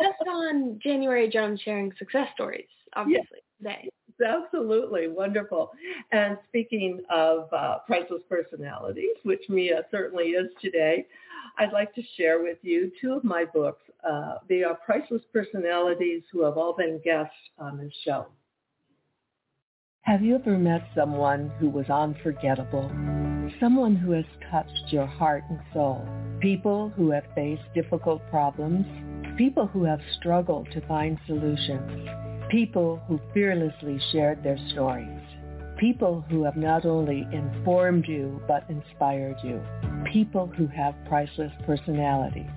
[0.00, 3.90] just on January Jones sharing success stories, obviously today.
[4.24, 5.72] Absolutely wonderful.
[6.12, 11.06] And speaking of uh, priceless personalities, which Mia certainly is today,
[11.58, 13.82] I'd like to share with you two of my books.
[14.08, 18.26] Uh, they are priceless personalities who have all been guests on this show.
[20.02, 22.88] Have you ever met someone who was unforgettable?
[23.58, 26.06] Someone who has touched your heart and soul?
[26.40, 28.86] People who have faced difficult problems?
[29.36, 32.25] People who have struggled to find solutions?
[32.50, 35.20] People who fearlessly shared their stories?
[35.78, 39.60] People who have not only informed you but inspired you?
[40.12, 42.50] People who have priceless personalities?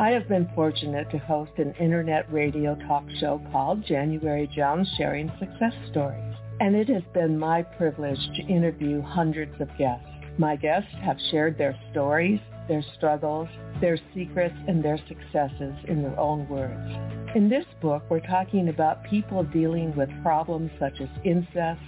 [0.00, 5.30] I have been fortunate to host an internet radio talk show called January Jones Sharing
[5.38, 10.06] Success Stories and it has been my privilege to interview hundreds of guests.
[10.38, 13.48] My guests have shared their stories, their struggles,
[13.80, 17.13] their secrets, and their successes in their own words.
[17.34, 21.82] In this book, we're talking about people dealing with problems such as incest,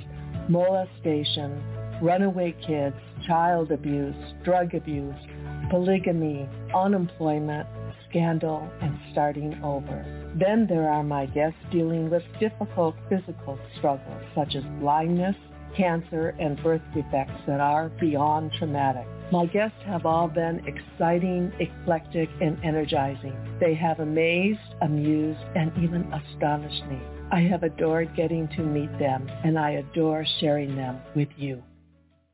[0.49, 1.63] molestation,
[2.03, 2.97] runaway kids,
[3.29, 5.15] child abuse, drug abuse,
[5.71, 7.69] polygamy, unemployment,
[8.11, 10.33] scandal, and starting over.
[10.37, 15.37] Then there are my guests dealing with difficult physical struggles such as blindness,
[15.77, 19.07] cancer, and birth defects that are beyond traumatic.
[19.33, 23.35] My guests have all been exciting, eclectic, and energizing.
[23.59, 27.01] They have amazed, amused, and even astonished me.
[27.33, 31.61] I have adored getting to meet them, and I adore sharing them with you.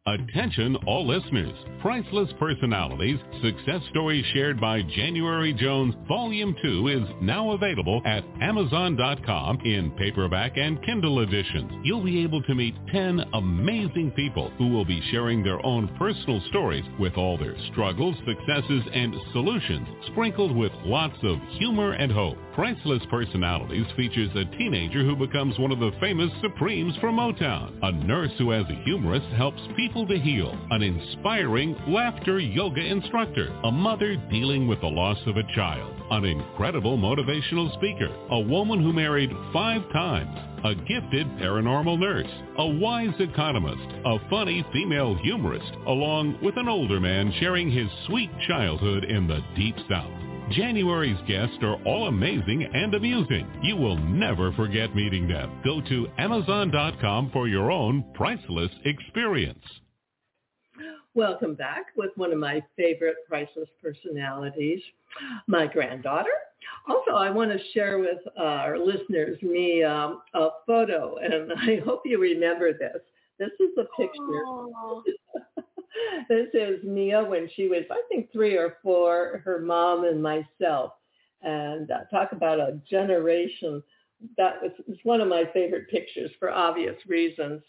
[0.04, 1.52] Attention all listeners.
[1.80, 9.60] Priceless Personalities, Success Stories Shared by January Jones, Volume 2 is now available at Amazon.com
[9.60, 11.70] in paperback and Kindle editions.
[11.84, 16.42] You'll be able to meet 10 amazing people who will be sharing their own personal
[16.48, 22.38] stories with all their struggles, successes, and solutions, sprinkled with lots of humor and hope.
[22.54, 27.78] Priceless Personalities features a teenager who becomes one of the famous Supremes from Motown.
[27.82, 30.54] A nurse who as a humorist helps people to heal.
[30.70, 33.48] An inspiring laughter yoga instructor.
[33.64, 35.94] A mother dealing with the loss of a child.
[36.10, 38.14] An incredible motivational speaker.
[38.32, 40.38] A woman who married five times.
[40.64, 42.30] A gifted paranormal nurse.
[42.58, 43.96] A wise economist.
[44.04, 45.72] A funny female humorist.
[45.86, 50.21] Along with an older man sharing his sweet childhood in the Deep South.
[50.52, 53.48] January's guests are all amazing and amusing.
[53.62, 55.60] You will never forget meeting them.
[55.64, 59.64] Go to Amazon.com for your own priceless experience.
[61.14, 64.80] Welcome back with one of my favorite priceless personalities,
[65.46, 66.30] my granddaughter.
[66.88, 72.02] Also, I want to share with our listeners me um, a photo, and I hope
[72.04, 73.00] you remember this.
[73.38, 74.44] This is a picture.
[76.28, 80.92] this is Mia when she was, I think, three or four, her mom and myself.
[81.42, 83.82] And uh, talk about a generation.
[84.36, 87.62] That was, was one of my favorite pictures for obvious reasons.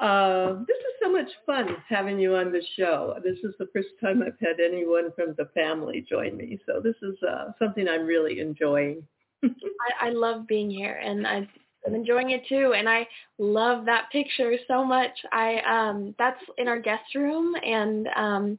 [0.00, 3.14] Uh, this is so much fun having you on the show.
[3.22, 6.58] This is the first time I've had anyone from the family join me.
[6.66, 9.06] So this is uh, something I'm really enjoying.
[9.44, 11.46] I, I love being here and I've
[11.86, 13.06] I'm enjoying it too, and I
[13.38, 15.12] love that picture so much.
[15.32, 18.58] I um, that's in our guest room, and um,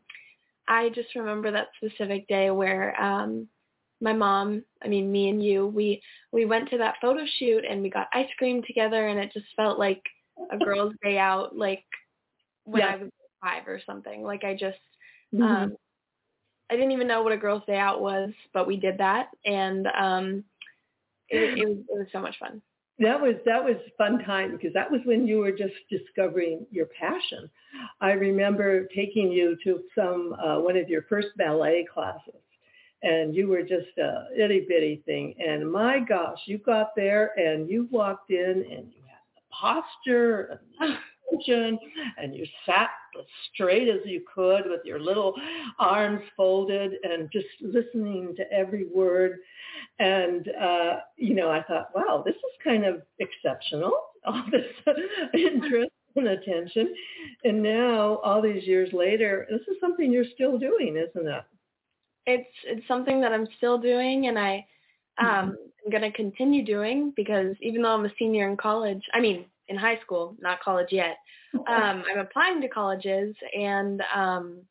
[0.67, 3.47] I just remember that specific day where um,
[3.99, 6.01] my mom, I mean me and you, we
[6.31, 9.47] we went to that photo shoot and we got ice cream together, and it just
[9.55, 10.01] felt like
[10.51, 11.83] a girls' day out, like
[12.63, 12.93] when yeah.
[12.93, 13.09] I was
[13.41, 14.23] five or something.
[14.23, 14.79] Like I just,
[15.33, 15.43] mm-hmm.
[15.43, 15.75] um,
[16.71, 19.85] I didn't even know what a girls' day out was, but we did that, and
[19.87, 20.43] um,
[21.29, 22.63] it, it was it was so much fun
[23.01, 26.87] that was that was fun time because that was when you were just discovering your
[26.87, 27.49] passion.
[27.99, 32.41] I remember taking you to some uh, one of your first ballet classes,
[33.03, 35.35] and you were just a itty bitty thing.
[35.39, 40.61] And my gosh, you got there and you walked in and you had the posture
[40.79, 40.97] and
[41.47, 45.33] and you sat as straight as you could with your little
[45.79, 49.39] arms folded and just listening to every word
[49.99, 53.93] and, uh, you know, I thought, wow, this is kind of exceptional,
[54.25, 54.95] all this
[55.33, 56.93] interest and attention.
[57.43, 61.43] And now, all these years later, this is something you're still doing, isn't it?
[62.27, 64.65] It's it's something that I'm still doing, and I
[65.17, 69.19] um, am going to continue doing because even though I'm a senior in college, I
[69.19, 71.17] mean in high school, not college yet.
[71.67, 74.61] Um, I'm applying to colleges, and um,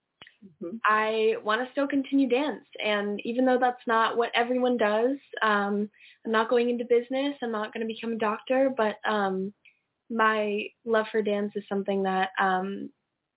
[0.44, 0.76] mm-hmm.
[0.84, 2.64] I want to still continue dance.
[2.84, 5.90] And even though that's not what everyone does, um,
[6.24, 7.34] I'm not going into business.
[7.42, 9.52] I'm not going to become a doctor, but um,
[10.10, 12.90] my love for dance is something that um,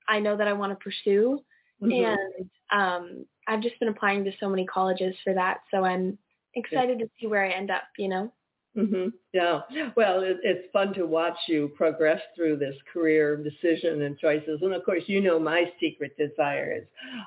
[0.07, 1.39] I know that I want to pursue.
[1.82, 1.91] Mm-hmm.
[1.91, 5.59] And um, I've just been applying to so many colleges for that.
[5.72, 6.18] So I'm
[6.55, 8.32] excited to see where I end up, you know?
[8.78, 9.10] Mm-hmm.
[9.34, 9.62] Yeah.
[9.96, 14.60] Well, it, it's fun to watch you progress through this career decision and choices.
[14.62, 16.84] And of course, you know my secret desire is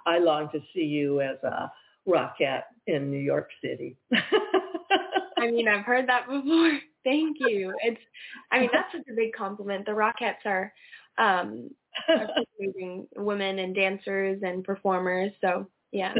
[0.06, 1.70] I long to see you as a
[2.08, 3.96] rockette in New York City.
[5.38, 6.78] I mean, I've heard that before.
[7.04, 7.72] Thank you.
[7.84, 8.00] It's,
[8.50, 9.86] I mean, that's such a big compliment.
[9.86, 10.72] The Rockettes are,
[11.18, 11.70] um,
[12.58, 15.30] amazing women and dancers and performers.
[15.40, 16.14] So yeah.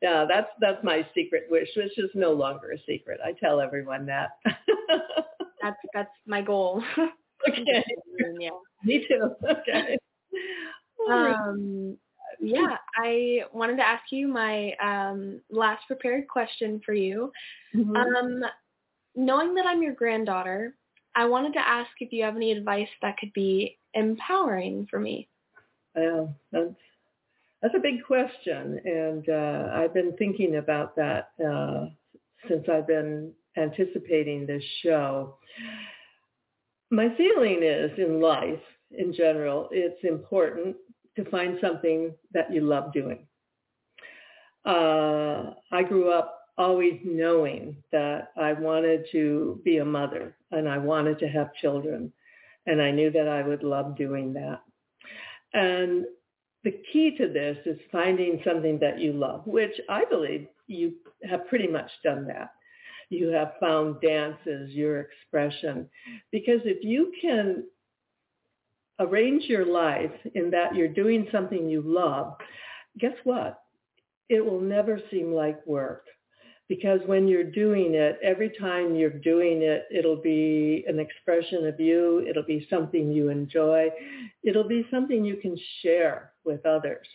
[0.00, 3.20] Yeah, that's that's my secret wish, which is no longer a secret.
[3.24, 4.30] I tell everyone that.
[5.62, 6.82] that's that's my goal.
[7.48, 7.84] okay.
[8.38, 8.50] yeah.
[8.84, 9.30] Me too.
[9.48, 9.98] Okay.
[11.10, 11.96] Um,
[12.40, 17.32] yeah, I wanted to ask you my um, last prepared question for you.
[17.74, 17.96] Mm-hmm.
[17.96, 18.42] Um,
[19.14, 20.74] knowing that I'm your granddaughter,
[21.14, 25.28] I wanted to ask if you have any advice that could be empowering for me.
[25.94, 26.74] Well, that's
[27.64, 31.86] that's a big question, and uh, I've been thinking about that uh,
[32.46, 35.38] since I've been anticipating this show.
[36.90, 38.60] My feeling is in life,
[38.90, 40.76] in general, it's important
[41.16, 43.26] to find something that you love doing.
[44.66, 50.76] Uh, I grew up always knowing that I wanted to be a mother and I
[50.76, 52.12] wanted to have children.
[52.66, 54.60] And I knew that I would love doing that.
[55.54, 56.04] And
[56.64, 60.94] the key to this is finding something that you love, which I believe you
[61.28, 62.52] have pretty much done that.
[63.10, 65.88] You have found dance as your expression.
[66.32, 67.64] Because if you can
[68.98, 72.34] arrange your life in that you're doing something you love,
[72.98, 73.62] guess what?
[74.30, 76.06] It will never seem like work.
[76.66, 81.78] Because when you're doing it, every time you're doing it, it'll be an expression of
[81.78, 82.26] you.
[82.26, 83.90] It'll be something you enjoy.
[84.42, 87.06] It'll be something you can share with others.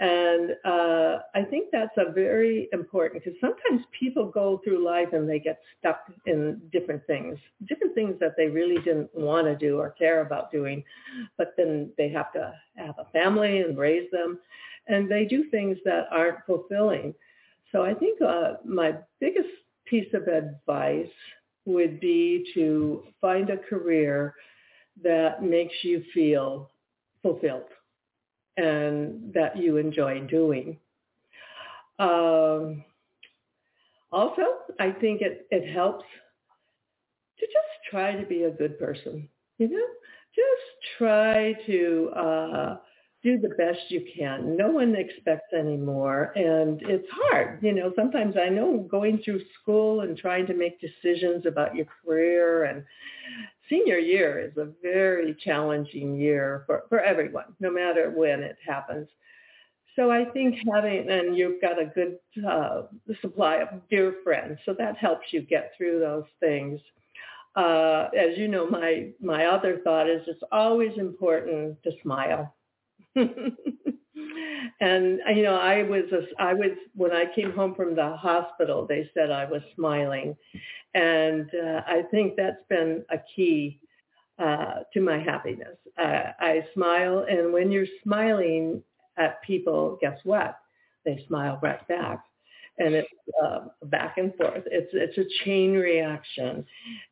[0.00, 5.28] And uh, I think that's a very important because sometimes people go through life and
[5.28, 7.38] they get stuck in different things,
[7.68, 10.82] different things that they really didn't want to do or care about doing,
[11.36, 14.38] but then they have to have a family and raise them,
[14.88, 17.14] and they do things that aren't fulfilling.
[17.70, 19.50] So I think uh, my biggest
[19.84, 21.12] piece of advice
[21.66, 24.34] would be to find a career
[25.02, 26.70] that makes you feel
[27.22, 27.64] fulfilled
[28.60, 30.78] and that you enjoy doing.
[31.98, 32.84] Um,
[34.12, 34.42] also,
[34.78, 36.04] I think it, it helps
[37.38, 39.86] to just try to be a good person, you know,
[40.34, 42.76] just try to uh,
[43.22, 44.56] do the best you can.
[44.56, 46.32] No one expects any more.
[46.36, 47.62] And it's hard.
[47.62, 51.86] You know, sometimes I know going through school and trying to make decisions about your
[52.04, 52.84] career and
[53.70, 59.08] senior year is a very challenging year for, for everyone, no matter when it happens.
[59.96, 62.82] So I think having, and you've got a good uh,
[63.20, 66.80] supply of dear friends, so that helps you get through those things.
[67.56, 72.54] Uh, as you know, my, my other thought is it's always important to smile.
[74.80, 78.86] and you know, I was a, I was when I came home from the hospital,
[78.86, 80.36] they said I was smiling,
[80.94, 83.80] and uh, I think that's been a key
[84.38, 85.76] uh, to my happiness.
[85.98, 88.82] Uh, I smile, and when you're smiling
[89.18, 90.58] at people, guess what?
[91.04, 92.24] They smile right back,
[92.78, 93.08] and it's
[93.42, 94.62] uh, back and forth.
[94.66, 96.64] It's it's a chain reaction,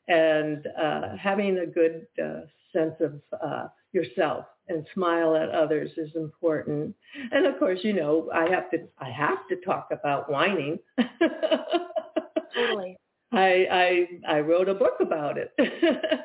[0.09, 2.41] and uh, having a good uh,
[2.72, 6.95] sense of uh, yourself and smile at others is important.
[7.33, 10.79] And of course, you know, I have to I have to talk about whining.
[12.55, 12.97] totally.
[13.31, 15.53] I, I I wrote a book about it.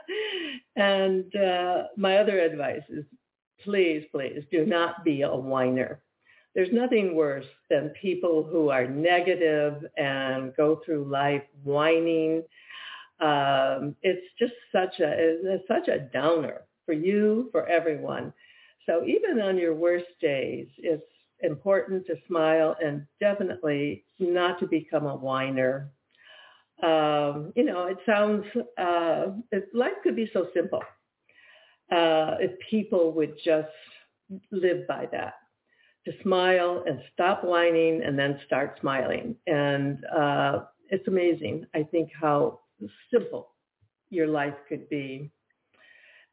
[0.76, 3.06] and uh, my other advice is
[3.64, 6.02] please, please do not be a whiner.
[6.56, 12.44] There's nothing worse than people who are negative and go through life whining.
[13.20, 18.34] Um, it's just such a it's such a downer for you, for everyone.
[18.86, 21.04] So even on your worst days, it's
[21.42, 25.92] important to smile and definitely not to become a whiner
[26.82, 28.46] um, you know, it sounds,
[28.78, 29.28] uh,
[29.74, 30.82] life could be so simple
[31.92, 33.70] uh, if people would just
[34.52, 35.36] live by that,
[36.06, 39.36] to smile and stop whining and then start smiling.
[39.48, 42.60] And uh, it's amazing, I think, how
[43.12, 43.52] simple
[44.10, 45.32] your life could be.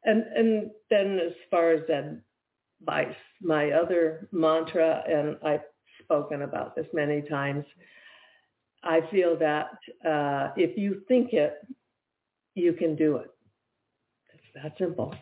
[0.03, 5.61] And and then as far as advice, my other mantra, and I've
[6.03, 7.65] spoken about this many times,
[8.83, 9.71] I feel that
[10.07, 11.55] uh, if you think it,
[12.55, 13.31] you can do it.
[14.33, 15.13] It's that simple.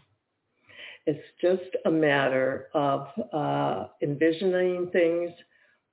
[1.05, 5.31] It's just a matter of uh, envisioning things,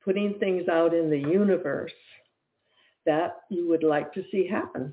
[0.05, 1.93] putting things out in the universe
[3.07, 4.93] that you would like to see happen.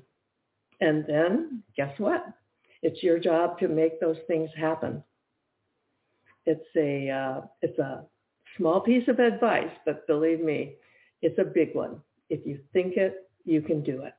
[0.80, 2.24] And then guess what?
[2.84, 5.02] It's your job to make those things happen.
[6.44, 8.04] It's a uh, it's a
[8.58, 10.74] small piece of advice, but believe me,
[11.22, 12.02] it's a big one.
[12.28, 14.12] If you think it, you can do it.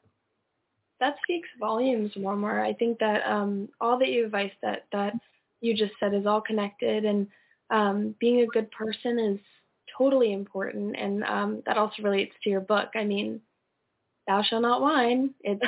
[1.00, 2.60] That speaks volumes, Mormor.
[2.60, 5.14] I think that um, all the advice that that
[5.62, 7.28] you just said is all connected, and
[7.70, 9.40] um, being a good person is
[9.96, 12.90] totally important, and um, that also relates to your book.
[12.96, 13.42] I mean,
[14.28, 15.36] thou shall not whine.
[15.42, 15.62] It's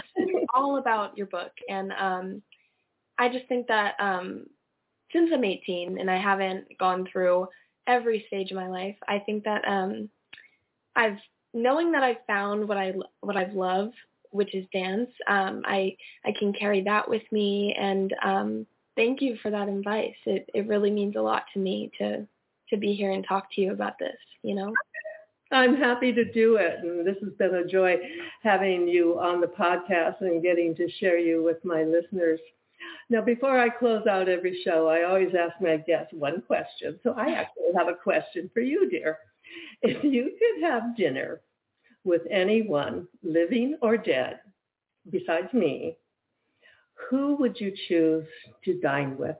[0.55, 1.51] all about your book.
[1.69, 2.41] And um,
[3.17, 4.45] I just think that um,
[5.11, 7.47] since I'm 18 and I haven't gone through
[7.87, 10.09] every stage of my life, I think that um,
[10.95, 11.17] I've
[11.53, 13.95] knowing that I've found what I what I've loved,
[14.31, 15.09] which is dance.
[15.27, 15.95] Um, I
[16.25, 20.15] I can carry that with me, and um, thank you for that advice.
[20.25, 22.27] It it really means a lot to me to
[22.69, 24.17] to be here and talk to you about this.
[24.43, 24.73] You know.
[25.49, 26.79] I'm happy to do it.
[26.81, 27.95] And this has been a joy
[28.43, 32.41] having you on the podcast and getting to share you with my listeners.
[33.09, 36.99] Now, before I close out every show, I always ask my guests one question.
[37.03, 39.17] So I actually have a question for you, dear.
[39.81, 41.41] If you could have dinner
[42.03, 44.39] with anyone, living or dead,
[45.09, 45.97] besides me,
[47.09, 48.25] who would you choose
[48.65, 49.37] to dine with?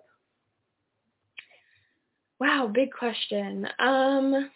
[2.40, 3.68] Wow, big question.
[3.80, 4.52] Um,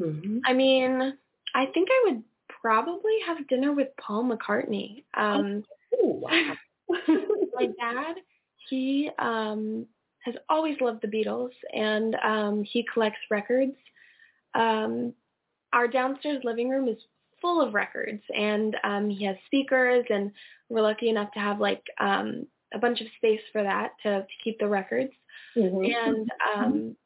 [0.00, 0.38] Mm-hmm.
[0.44, 1.16] I mean,
[1.54, 2.22] I think I would
[2.60, 5.04] probably have dinner with Paul McCartney.
[5.14, 5.64] Um,
[6.02, 6.54] oh, wow.
[7.56, 8.16] my dad,
[8.68, 9.86] he um,
[10.20, 13.76] has always loved the Beatles, and um, he collects records.
[14.54, 15.14] Um,
[15.72, 16.98] our downstairs living room is
[17.40, 20.32] full of records, and um, he has speakers, and
[20.68, 24.26] we're lucky enough to have like um, a bunch of space for that to, to
[24.42, 25.12] keep the records.
[25.56, 26.08] Mm-hmm.
[26.08, 26.96] And um,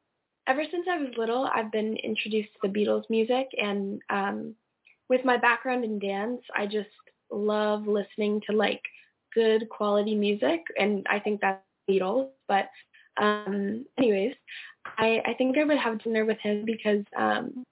[0.47, 4.55] ever since I was little, I've been introduced to the Beatles music, and um,
[5.09, 6.89] with my background in dance, I just
[7.31, 8.83] love listening to like
[9.35, 12.31] good quality music, and I think that's Beatles.
[12.49, 12.69] But
[13.21, 14.35] um, anyways,
[14.99, 17.65] I, I think I would have dinner with him because um,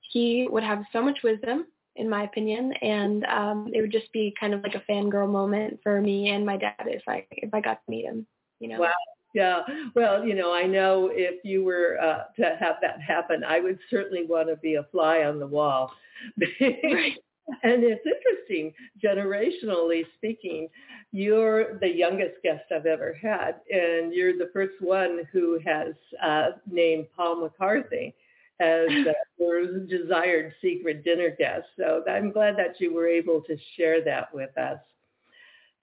[0.00, 4.34] he would have so much wisdom, in my opinion, and um, it would just be
[4.38, 7.60] kind of like a fangirl moment for me and my dad if I if I
[7.60, 8.26] got to meet him.
[8.60, 8.80] You know.
[8.80, 8.92] Wow.
[9.34, 9.60] Yeah.
[9.94, 13.78] Well, you know, I know if you were uh, to have that happen, I would
[13.90, 15.92] certainly want to be a fly on the wall.
[16.60, 17.16] right.
[17.62, 20.68] And it's interesting, generationally speaking,
[21.12, 26.50] you're the youngest guest I've ever had, and you're the first one who has uh,
[26.70, 28.12] named Paul McCartney
[28.60, 31.64] as uh, your desired secret dinner guest.
[31.78, 34.78] So I'm glad that you were able to share that with us.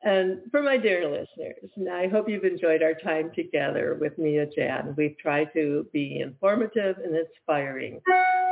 [0.04, 4.94] And for my dear listeners, I hope you've enjoyed our time together with Mia Jan.
[4.96, 8.02] We've tried to be informative and inspiring.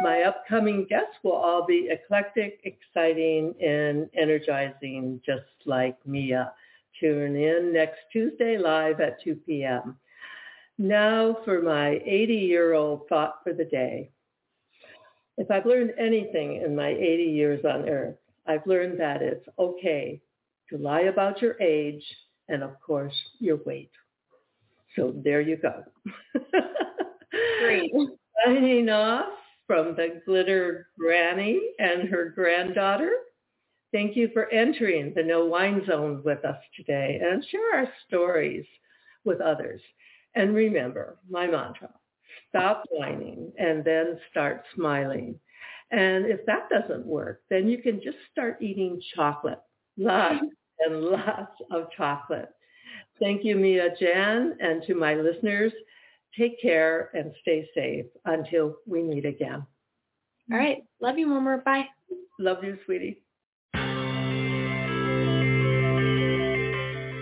[0.02, 6.54] My upcoming guests will all be eclectic, exciting, and energizing, just like Mia.
[7.00, 9.96] Tune in next Tuesday live at 2 p.m.
[10.80, 14.10] Now for my 80-year-old thought for the day.
[15.38, 18.16] If I've learned anything in my 80 years on earth,
[18.48, 20.20] I've learned that it's okay
[20.74, 22.04] to lie about your age
[22.50, 23.92] and of course your weight.
[24.96, 25.84] So there you go.
[27.62, 27.92] Great.
[28.46, 29.30] Signing off
[29.68, 33.12] from the Glitter Granny and her granddaughter.
[33.92, 38.66] Thank you for entering the No Whine Zone with us today and share our stories
[39.24, 39.82] with others.
[40.36, 41.92] And remember my mantra,
[42.50, 45.40] stop whining and then start smiling.
[45.92, 49.62] And if that doesn't work, then you can just start eating chocolate.
[49.96, 50.44] Lots
[50.80, 52.50] and lots of chocolate.
[53.20, 55.72] Thank you, Mia Jan, and to my listeners,
[56.38, 59.66] take care and stay safe until we meet again.
[60.52, 60.84] All right.
[61.02, 61.62] Love you, Mama.
[61.64, 61.86] Bye.
[62.40, 63.22] Love you, sweetie.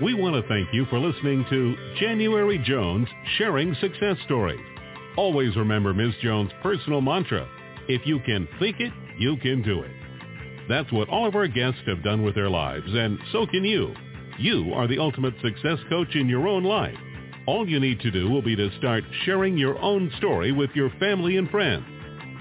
[0.04, 4.60] We want to thank you for listening to January Jones Sharing Success Stories.
[5.16, 6.14] Always remember Ms.
[6.24, 7.48] Jones' personal mantra,
[7.88, 10.01] if you can think it, you can do it.
[10.72, 13.94] That's what all of our guests have done with their lives, and so can you.
[14.40, 16.96] You are the ultimate success coach in your own life.
[17.46, 20.90] All you need to do will be to start sharing your own story with your
[20.92, 21.84] family and friends.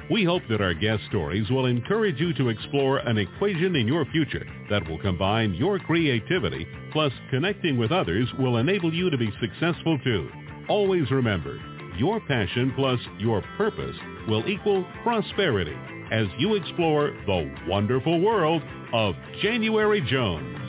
[0.08, 4.04] We hope that our guest stories will encourage you to explore an equation in your
[4.06, 9.32] future that will combine your creativity plus connecting with others will enable you to be
[9.40, 10.30] successful too.
[10.68, 11.60] Always remember,
[11.96, 13.96] your passion plus your purpose
[14.28, 15.76] will equal prosperity
[16.10, 20.59] as you explore the wonderful world of January Jones.